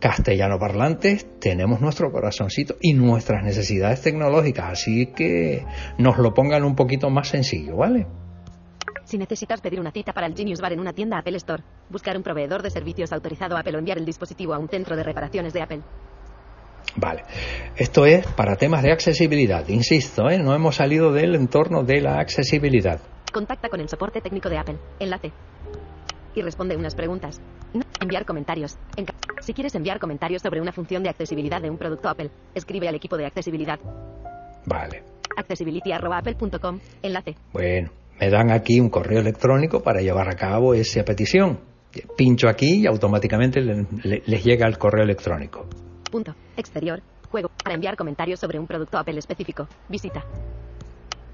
castellano 0.00 0.58
parlantes 0.58 1.26
tenemos 1.38 1.80
nuestro 1.80 2.10
corazoncito 2.10 2.76
y 2.80 2.94
nuestras 2.94 3.44
necesidades 3.44 4.02
tecnológicas, 4.02 4.72
así 4.72 5.12
que 5.14 5.64
nos 5.98 6.18
lo 6.18 6.34
pongan 6.34 6.64
un 6.64 6.74
poquito 6.74 7.10
más 7.10 7.28
sencillo, 7.28 7.76
¿vale? 7.76 8.06
Si 9.04 9.18
necesitas 9.18 9.60
pedir 9.60 9.80
una 9.80 9.90
cita 9.90 10.12
para 10.12 10.26
el 10.26 10.36
Genius 10.36 10.60
Bar 10.60 10.72
en 10.72 10.80
una 10.80 10.92
tienda 10.92 11.18
Apple 11.18 11.36
Store, 11.36 11.62
buscar 11.90 12.16
un 12.16 12.22
proveedor 12.22 12.62
de 12.62 12.70
servicios 12.70 13.12
autorizado 13.12 13.56
Apple 13.56 13.76
o 13.76 13.78
enviar 13.78 13.98
el 13.98 14.04
dispositivo 14.04 14.54
a 14.54 14.58
un 14.58 14.68
centro 14.68 14.96
de 14.96 15.02
reparaciones 15.02 15.52
de 15.52 15.62
Apple. 15.62 15.82
Vale, 16.96 17.22
esto 17.76 18.06
es 18.06 18.26
para 18.26 18.56
temas 18.56 18.82
de 18.82 18.92
accesibilidad, 18.92 19.66
insisto, 19.68 20.28
¿eh? 20.28 20.38
no 20.38 20.54
hemos 20.54 20.76
salido 20.76 21.12
del 21.12 21.34
entorno 21.34 21.82
de 21.84 22.00
la 22.00 22.18
accesibilidad. 22.20 23.00
Contacta 23.32 23.68
con 23.68 23.80
el 23.80 23.88
soporte 23.88 24.20
técnico 24.20 24.48
de 24.48 24.58
Apple. 24.58 24.78
Enlace. 24.98 25.32
Y 26.34 26.42
responde 26.42 26.76
unas 26.76 26.94
preguntas. 26.94 27.40
Enviar 28.00 28.24
comentarios. 28.24 28.76
Si 29.50 29.54
quieres 29.54 29.74
enviar 29.74 29.98
comentarios 29.98 30.42
sobre 30.42 30.60
una 30.60 30.70
función 30.70 31.02
de 31.02 31.08
accesibilidad 31.08 31.60
de 31.60 31.68
un 31.70 31.76
producto 31.76 32.08
Apple, 32.08 32.30
escribe 32.54 32.86
al 32.86 32.94
equipo 32.94 33.16
de 33.16 33.26
accesibilidad. 33.26 33.80
Vale, 34.64 35.02
accessibility.apple.com. 35.36 36.78
Enlace. 37.02 37.34
bueno, 37.52 37.90
me 38.20 38.30
dan 38.30 38.52
aquí 38.52 38.78
un 38.78 38.90
correo 38.90 39.18
electrónico 39.18 39.82
para 39.82 40.00
llevar 40.02 40.28
a 40.28 40.36
cabo 40.36 40.72
esa 40.74 41.04
petición. 41.04 41.58
Pincho 42.16 42.48
aquí 42.48 42.82
y 42.82 42.86
automáticamente 42.86 43.60
le- 43.60 43.86
le- 44.04 44.22
les 44.24 44.44
llega 44.44 44.68
el 44.68 44.78
correo 44.78 45.02
electrónico. 45.02 45.66
Punto. 46.12 46.32
Exterior. 46.56 47.02
Juego. 47.28 47.50
Para 47.64 47.74
enviar 47.74 47.96
comentarios 47.96 48.38
sobre 48.38 48.56
un 48.60 48.68
producto 48.68 48.98
Apple 48.98 49.18
específico. 49.18 49.66
Visita. 49.88 50.22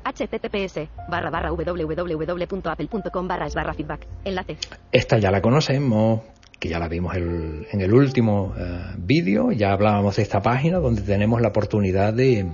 https 0.05 0.89
barra 1.11 1.29
barra 1.31 1.51
www.apple.com 1.51 3.29
barra 3.29 3.47
es 3.47 3.55
barra 3.55 3.75
feedback. 3.75 4.07
Enlace. 4.25 4.57
Esta 4.93 5.19
ya 5.19 5.31
la 5.31 5.43
conocemos, 5.43 6.21
que 6.59 6.69
ya 6.69 6.79
la 6.79 6.89
vimos 6.89 7.15
el- 7.17 7.67
en 7.71 7.81
el 7.81 7.93
último 7.93 8.55
eh, 8.59 8.95
vídeo, 8.99 9.53
ya 9.53 9.73
hablábamos 9.73 10.17
de 10.17 10.23
esta 10.23 10.41
página 10.41 10.79
donde 10.79 11.03
tenemos 11.03 11.41
la 11.41 11.49
oportunidad 11.49 12.15
de, 12.15 12.47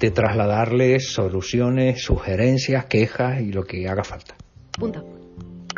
de 0.00 0.10
trasladarles 0.10 1.12
soluciones, 1.12 2.02
sugerencias, 2.02 2.86
quejas 2.86 3.40
y 3.40 3.52
lo 3.52 3.64
que 3.64 3.88
haga 3.88 4.02
falta. 4.04 4.34
Punto. 4.78 5.04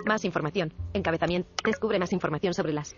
Más 0.06 0.24
información. 0.24 0.72
Encabezamiento. 0.94 1.48
Descubre 1.64 1.98
más 1.98 2.12
información 2.12 2.54
sobre 2.54 2.72
las 2.72 2.94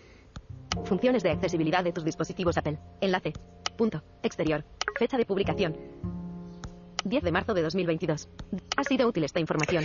funciones 0.84 1.22
de 1.22 1.30
accesibilidad 1.30 1.82
de 1.82 1.92
tus 1.92 2.04
dispositivos 2.04 2.56
Apple. 2.58 2.78
Enlace. 3.00 3.32
Punto. 3.76 4.02
Exterior. 4.22 4.64
Fecha 4.98 5.16
de 5.16 5.24
publicación. 5.24 5.74
10 7.04 7.22
de 7.24 7.32
marzo 7.32 7.54
de 7.54 7.62
2022. 7.62 8.28
Ha 8.78 8.84
sido 8.84 9.08
útil 9.08 9.24
esta 9.24 9.40
información. 9.40 9.84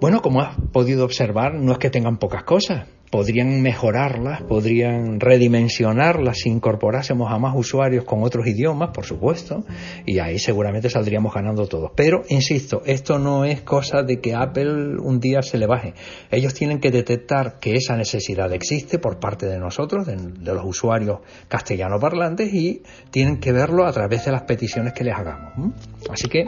Bueno, 0.00 0.20
como 0.20 0.40
has 0.40 0.56
podido 0.72 1.04
observar, 1.04 1.54
no 1.54 1.70
es 1.70 1.78
que 1.78 1.88
tengan 1.88 2.18
pocas 2.18 2.42
cosas. 2.42 2.88
Podrían 3.08 3.62
mejorarlas, 3.62 4.42
podrían 4.42 5.20
redimensionarlas 5.20 6.38
si 6.38 6.48
incorporásemos 6.48 7.30
a 7.30 7.38
más 7.38 7.54
usuarios 7.56 8.04
con 8.04 8.24
otros 8.24 8.44
idiomas, 8.48 8.90
por 8.92 9.04
supuesto, 9.04 9.64
y 10.04 10.18
ahí 10.18 10.40
seguramente 10.40 10.90
saldríamos 10.90 11.32
ganando 11.32 11.68
todos. 11.68 11.92
Pero, 11.94 12.22
insisto, 12.28 12.82
esto 12.86 13.20
no 13.20 13.44
es 13.44 13.60
cosa 13.60 14.02
de 14.02 14.20
que 14.20 14.34
Apple 14.34 14.96
un 14.98 15.20
día 15.20 15.40
se 15.42 15.56
le 15.56 15.68
baje. 15.68 15.94
Ellos 16.32 16.54
tienen 16.54 16.80
que 16.80 16.90
detectar 16.90 17.60
que 17.60 17.74
esa 17.74 17.96
necesidad 17.96 18.52
existe 18.52 18.98
por 18.98 19.20
parte 19.20 19.46
de 19.46 19.60
nosotros, 19.60 20.06
de, 20.06 20.16
de 20.16 20.54
los 20.54 20.64
usuarios 20.64 21.20
castellano 21.46 22.00
parlantes, 22.00 22.52
y 22.52 22.82
tienen 23.12 23.38
que 23.38 23.52
verlo 23.52 23.86
a 23.86 23.92
través 23.92 24.24
de 24.24 24.32
las 24.32 24.42
peticiones 24.42 24.92
que 24.92 25.04
les 25.04 25.14
hagamos. 25.14 25.72
Así 26.10 26.28
que, 26.28 26.46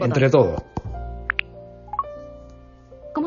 entre 0.00 0.30
todos. 0.30 0.62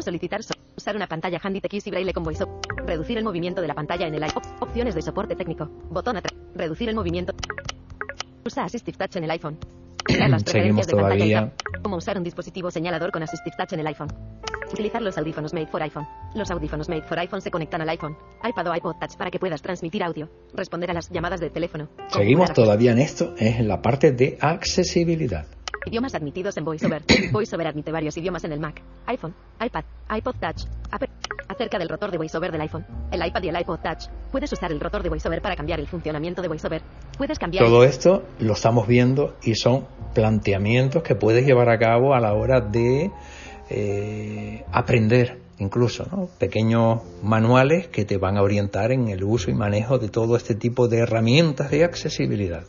¿Cómo 0.02 0.06
solicitar 0.18 0.42
so- 0.42 0.56
usar 0.76 0.96
una 0.96 1.06
pantalla 1.06 1.40
Handy 1.44 1.62
TX 1.62 1.86
y 1.86 1.92
Braille 1.92 2.12
con 2.12 2.24
VoiceOver? 2.24 2.56
Reducir 2.88 3.20
el 3.20 3.24
movimiento 3.24 3.62
de 3.62 3.68
la 3.68 3.76
pantalla 3.76 4.08
en 4.08 4.16
el 4.16 4.24
iPhone. 4.24 4.42
Opciones 4.60 4.96
de 4.96 5.04
soporte 5.04 5.36
técnico. 5.36 5.68
Botón 5.92 6.18
atrás. 6.18 6.34
Reducir 6.56 6.90
el 6.90 6.96
movimiento. 6.96 7.34
Usa 8.44 8.64
Assistive 8.64 8.98
Touch 8.98 9.18
en 9.18 9.26
el 9.26 9.30
iPhone. 9.30 9.60
Mirar 10.10 10.32
las 10.32 10.42
Seguimos 10.44 10.88
de 10.88 10.94
todavía. 10.94 11.52
tap. 11.56 11.84
Cómo 11.84 11.98
usar 11.98 12.18
un 12.18 12.24
dispositivo 12.24 12.72
señalador 12.72 13.12
con 13.12 13.22
Assistive 13.22 13.56
Touch 13.56 13.74
en 13.74 13.82
el 13.82 13.88
iPhone. 13.88 14.08
Utilizar 14.74 15.04
los 15.04 15.16
audífonos 15.20 15.54
Made 15.54 15.68
for 15.68 15.84
iPhone. 15.84 16.08
Los 16.34 16.50
audífonos 16.50 16.90
Made 16.90 17.04
for 17.04 17.20
iPhone 17.20 17.42
se 17.42 17.52
conectan 17.52 17.82
al 17.82 17.90
iPhone, 17.90 18.18
iPad 18.44 18.68
o 18.70 18.76
iPod 18.76 18.96
Touch 19.00 19.18
para 19.18 19.30
que 19.30 19.38
puedas 19.38 19.62
transmitir 19.62 20.02
audio, 20.04 20.28
responder 20.56 20.90
a 20.90 20.94
las 20.96 21.12
llamadas 21.12 21.40
de 21.42 21.52
teléfono. 21.52 21.90
Seguimos 22.08 22.52
todavía 22.54 22.94
en 22.94 22.98
esto, 23.00 23.36
es 23.38 23.58
en 23.60 23.68
la 23.68 23.84
parte 23.84 24.12
de 24.14 24.40
accesibilidad. 24.42 25.46
Idiomas 25.86 26.14
admitidos 26.14 26.56
en 26.58 26.66
VoiceOver. 26.66 27.04
VoiceOver 27.32 27.68
admite 27.68 27.92
varios 27.92 28.16
idiomas 28.16 28.44
en 28.44 28.52
el 28.52 28.60
Mac, 28.60 28.82
iPhone, 29.08 29.34
iPad, 29.60 29.84
iPod 30.16 30.36
Touch. 30.40 30.68
Acerca 31.48 31.80
del 31.80 31.90
rotor 31.90 32.12
de 32.12 32.18
VoiceOver 32.18 32.52
del 32.52 32.62
iPhone, 32.62 32.86
el 33.12 33.26
iPad 33.26 33.44
y 33.44 33.50
el 33.50 33.60
iPod 33.60 33.80
Touch. 33.80 34.08
Puedes 34.32 34.52
usar 34.54 34.72
el 34.72 34.80
rotor 34.80 35.02
de 35.04 35.10
VoiceOver 35.10 35.42
para 35.42 35.56
cambiar 35.56 35.80
el 35.80 35.88
funcionamiento 35.88 36.42
de 36.42 36.48
VoiceOver. 36.48 36.82
Puedes 37.18 37.40
cambiar 37.40 37.66
Todo 37.66 37.84
esto 37.84 38.24
lo 38.40 38.54
estamos 38.54 38.88
viendo 38.88 39.36
y 39.42 39.56
son 39.56 39.86
planteamientos 40.14 41.04
que 41.04 41.16
puedes 41.16 41.46
llevar 41.46 41.70
a 41.70 41.80
cabo 41.80 42.14
a 42.14 42.20
la 42.20 42.34
hora 42.34 42.62
de 42.62 43.12
eh, 43.70 44.64
aprender, 44.72 45.40
incluso, 45.58 46.06
¿no? 46.12 46.28
pequeños 46.38 47.02
manuales 47.24 47.88
que 47.88 48.06
te 48.06 48.18
van 48.18 48.38
a 48.38 48.44
orientar 48.44 48.92
en 48.92 49.08
el 49.10 49.24
uso 49.24 49.50
y 49.50 49.56
manejo 49.56 49.98
de 49.98 50.10
todo 50.10 50.38
este 50.38 50.56
tipo 50.56 50.88
de 50.88 51.00
herramientas 51.00 51.72
de 51.72 51.84
accesibilidad. 51.84 52.66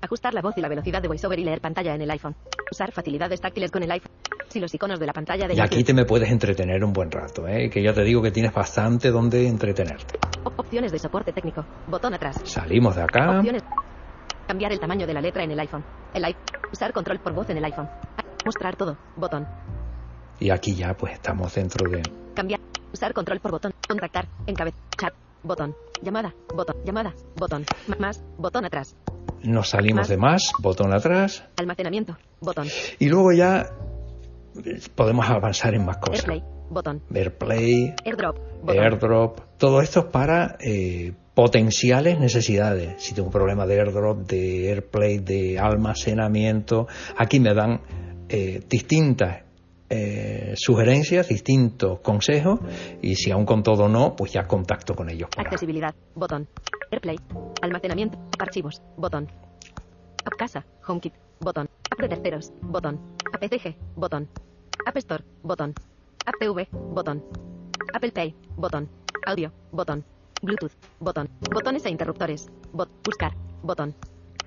Ajustar 0.00 0.32
la 0.34 0.40
voz 0.42 0.56
y 0.56 0.60
la 0.60 0.68
velocidad 0.68 1.02
de 1.02 1.08
VoiceOver 1.08 1.38
y 1.38 1.44
leer 1.44 1.60
pantalla 1.60 1.94
en 1.94 2.02
el 2.02 2.10
iPhone. 2.10 2.34
Usar 2.70 2.92
facilidades 2.92 3.40
táctiles 3.40 3.70
con 3.70 3.82
el 3.82 3.90
iPhone. 3.90 4.10
Si 4.48 4.60
los 4.60 4.72
iconos 4.74 4.98
de 4.98 5.06
la 5.06 5.12
pantalla 5.12 5.46
de 5.46 5.54
Y 5.54 5.60
aquí 5.60 5.84
te 5.84 5.92
me 5.92 6.04
puedes 6.04 6.30
entretener 6.30 6.82
un 6.84 6.92
buen 6.92 7.10
rato, 7.10 7.46
¿eh? 7.46 7.68
que 7.68 7.82
ya 7.82 7.92
te 7.92 8.02
digo 8.02 8.22
que 8.22 8.30
tienes 8.30 8.52
bastante 8.52 9.10
donde 9.10 9.46
entretenerte. 9.46 10.18
Op- 10.44 10.58
opciones 10.58 10.92
de 10.92 10.98
soporte 10.98 11.32
técnico. 11.32 11.64
Botón 11.86 12.14
atrás. 12.14 12.40
Salimos 12.44 12.96
de 12.96 13.02
acá. 13.02 13.38
Opciones. 13.38 13.62
Cambiar 14.46 14.72
el 14.72 14.80
tamaño 14.80 15.06
de 15.06 15.12
la 15.14 15.20
letra 15.20 15.42
en 15.44 15.50
el 15.50 15.60
iPhone. 15.60 15.84
El 16.14 16.24
iPhone. 16.24 16.42
Usar 16.72 16.92
control 16.92 17.18
por 17.18 17.34
voz 17.34 17.50
en 17.50 17.58
el 17.58 17.64
iPhone. 17.64 17.88
Mostrar 18.46 18.76
todo. 18.76 18.96
Botón. 19.16 19.46
Y 20.40 20.50
aquí 20.50 20.74
ya 20.74 20.94
pues 20.94 21.14
estamos 21.14 21.54
dentro 21.54 21.90
de... 21.90 22.00
Cambiar. 22.34 22.60
Usar 22.92 23.12
control 23.12 23.40
por 23.40 23.50
botón. 23.50 23.72
Contactar. 23.86 24.26
Encabezar. 24.46 24.80
Chat. 24.96 25.12
Botón. 25.42 25.74
Llamada. 26.00 26.32
Botón. 26.54 26.76
Llamada. 26.84 27.12
Botón. 27.36 27.64
M- 27.88 27.96
más. 27.98 28.24
Botón 28.38 28.64
atrás. 28.64 28.96
Nos 29.44 29.70
salimos 29.70 30.02
Más. 30.02 30.08
de 30.08 30.16
más, 30.16 30.52
botón 30.58 30.92
atrás. 30.92 31.44
Almacenamiento. 31.56 32.16
Botón. 32.40 32.68
Y 32.98 33.08
luego 33.08 33.32
ya 33.32 33.66
podemos 34.94 35.28
avanzar 35.28 35.74
en 35.74 35.84
más 35.84 35.98
cosas. 35.98 36.20
Airplay. 36.20 36.42
Botón. 36.70 37.02
AirPlay, 37.14 37.94
Airdrop. 38.04 38.36
Botón. 38.62 38.84
AirDrop, 38.84 39.40
todo 39.56 39.80
esto 39.80 40.00
es 40.00 40.06
para 40.06 40.56
eh, 40.60 41.12
potenciales 41.34 42.18
necesidades. 42.18 43.02
Si 43.02 43.14
tengo 43.14 43.28
un 43.28 43.32
problema 43.32 43.66
de 43.66 43.78
AirDrop, 43.80 44.26
de 44.26 44.68
AirPlay, 44.70 45.18
de 45.18 45.58
almacenamiento, 45.58 46.86
aquí 47.16 47.40
me 47.40 47.54
dan 47.54 47.80
eh, 48.28 48.60
distintas 48.68 49.44
eh, 49.90 50.54
sugerencias, 50.56 51.28
distintos 51.28 52.00
consejos 52.00 52.60
y 53.00 53.14
si 53.16 53.30
aún 53.30 53.46
con 53.46 53.62
todo 53.62 53.88
no, 53.88 54.14
pues 54.16 54.32
ya 54.32 54.46
contacto 54.46 54.94
con 54.94 55.08
ellos. 55.10 55.30
Accesibilidad. 55.36 55.94
Botón. 56.14 56.48
AirPlay. 56.90 57.18
Almacenamiento. 57.62 58.18
Archivos. 58.38 58.82
Botón. 58.96 59.28
App 60.24 60.34
Casa. 60.38 60.64
HomeKit. 60.86 61.14
Botón. 61.40 61.68
App 61.90 62.00
de 62.00 62.08
terceros. 62.08 62.52
Botón. 62.60 63.00
APCG. 63.32 63.76
Botón. 63.96 64.28
App 64.86 64.96
Store. 64.96 65.24
Botón. 65.42 65.74
App 66.26 66.34
TV. 66.38 66.68
Botón. 66.72 67.22
Apple 67.94 68.12
Pay. 68.12 68.34
Botón. 68.56 68.88
Audio. 69.26 69.52
Botón. 69.72 70.04
Bluetooth. 70.42 70.72
Botón. 71.00 71.28
Botones 71.52 71.84
e 71.86 71.90
interruptores. 71.90 72.48
Bot. 72.72 72.90
Buscar. 73.04 73.32
Botón. 73.62 73.94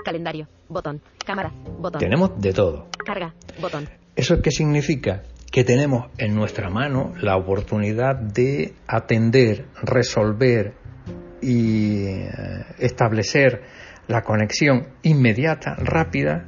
Calendario. 0.04 0.48
Botón. 0.70 1.02
Cámara. 1.26 1.52
Botón. 1.80 2.00
Tenemos 2.00 2.40
de 2.40 2.54
todo. 2.54 2.88
Carga. 3.06 3.34
Botón. 3.62 3.88
¿Eso 4.16 4.42
qué 4.42 4.52
significa? 4.52 5.24
Que 5.52 5.64
tenemos 5.64 6.08
en 6.18 6.34
nuestra 6.36 6.70
mano 6.70 7.14
la 7.22 7.36
oportunidad 7.38 8.16
de 8.16 8.74
atender, 8.88 9.66
resolver 9.84 10.74
y 11.42 12.06
eh, 12.06 12.30
establecer 12.80 13.62
la 14.08 14.22
conexión 14.22 14.88
inmediata, 15.04 15.76
rápida, 15.78 16.46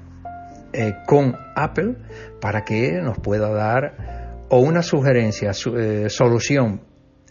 eh, 0.72 0.94
con 1.06 1.36
Apple 1.56 1.96
para 2.42 2.64
que 2.64 2.94
nos 3.02 3.18
pueda 3.20 3.50
dar 3.50 4.46
o 4.50 4.60
una 4.60 4.82
sugerencia, 4.84 5.54
su- 5.54 5.78
eh, 5.78 6.10
solución 6.10 6.82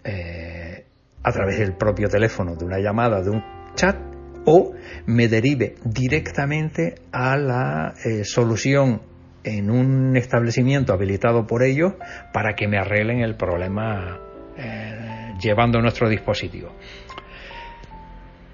eh, 0.05 0.87
a 1.23 1.33
través 1.33 1.59
del 1.59 1.77
propio 1.77 2.09
teléfono, 2.09 2.55
de 2.57 2.65
una 2.65 2.79
llamada, 2.81 3.21
de 3.23 3.31
un 3.31 3.43
chat, 3.75 3.97
o 4.45 4.73
me 5.07 5.29
derive 5.29 5.77
directamente 5.85 6.95
a 7.13 7.37
la 7.37 7.95
eh, 8.05 8.25
solución 8.25 9.03
en 9.45 9.71
un 9.71 10.17
establecimiento 10.17 10.93
habilitado 10.93 11.47
por 11.47 11.63
ellos 11.63 11.95
para 12.33 12.55
que 12.55 12.69
me 12.69 12.79
arreglen 12.79 13.21
el 13.21 13.37
problema 13.37 14.21
eh, 14.57 15.35
llevando 15.41 15.81
nuestro 15.81 16.09
dispositivo. 16.09 16.73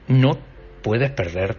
No 0.08 0.38
puedes 0.82 1.10
perder 1.10 1.56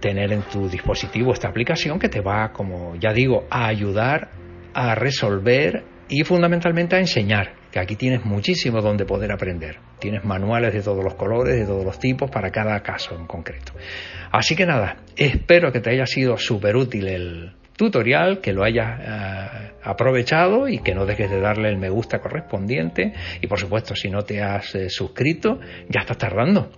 tener 0.00 0.32
en 0.32 0.42
tu 0.42 0.68
dispositivo 0.68 1.32
esta 1.32 1.48
aplicación 1.48 1.98
que 1.98 2.08
te 2.08 2.20
va, 2.20 2.52
como 2.52 2.96
ya 2.96 3.12
digo, 3.12 3.46
a 3.50 3.66
ayudar 3.66 4.30
a 4.72 4.94
resolver 4.94 5.84
y 6.08 6.24
fundamentalmente 6.24 6.96
a 6.96 7.00
enseñar, 7.00 7.59
que 7.70 7.78
aquí 7.78 7.96
tienes 7.96 8.24
muchísimo 8.24 8.80
donde 8.80 9.04
poder 9.04 9.32
aprender. 9.32 9.78
Tienes 9.98 10.24
manuales 10.24 10.72
de 10.72 10.82
todos 10.82 11.04
los 11.04 11.14
colores, 11.14 11.56
de 11.56 11.66
todos 11.66 11.84
los 11.84 11.98
tipos, 11.98 12.30
para 12.30 12.50
cada 12.50 12.80
caso 12.82 13.14
en 13.14 13.26
concreto. 13.26 13.72
Así 14.32 14.56
que 14.56 14.66
nada, 14.66 14.98
espero 15.16 15.72
que 15.72 15.80
te 15.80 15.90
haya 15.90 16.06
sido 16.06 16.36
súper 16.36 16.76
útil 16.76 17.08
el 17.08 17.52
tutorial, 17.76 18.40
que 18.40 18.52
lo 18.52 18.62
hayas 18.62 19.00
eh, 19.00 19.72
aprovechado 19.82 20.68
y 20.68 20.80
que 20.80 20.94
no 20.94 21.06
dejes 21.06 21.30
de 21.30 21.40
darle 21.40 21.70
el 21.70 21.78
me 21.78 21.88
gusta 21.88 22.18
correspondiente. 22.18 23.14
Y 23.40 23.46
por 23.46 23.58
supuesto, 23.58 23.94
si 23.94 24.10
no 24.10 24.22
te 24.22 24.42
has 24.42 24.74
eh, 24.74 24.90
suscrito, 24.90 25.60
ya 25.88 26.00
estás 26.00 26.18
tardando. 26.18 26.70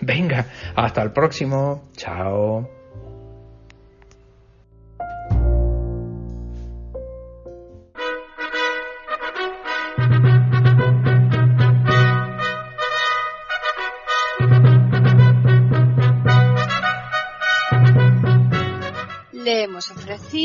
Venga, 0.00 0.46
hasta 0.74 1.02
el 1.02 1.12
próximo. 1.12 1.88
Chao. 1.96 2.77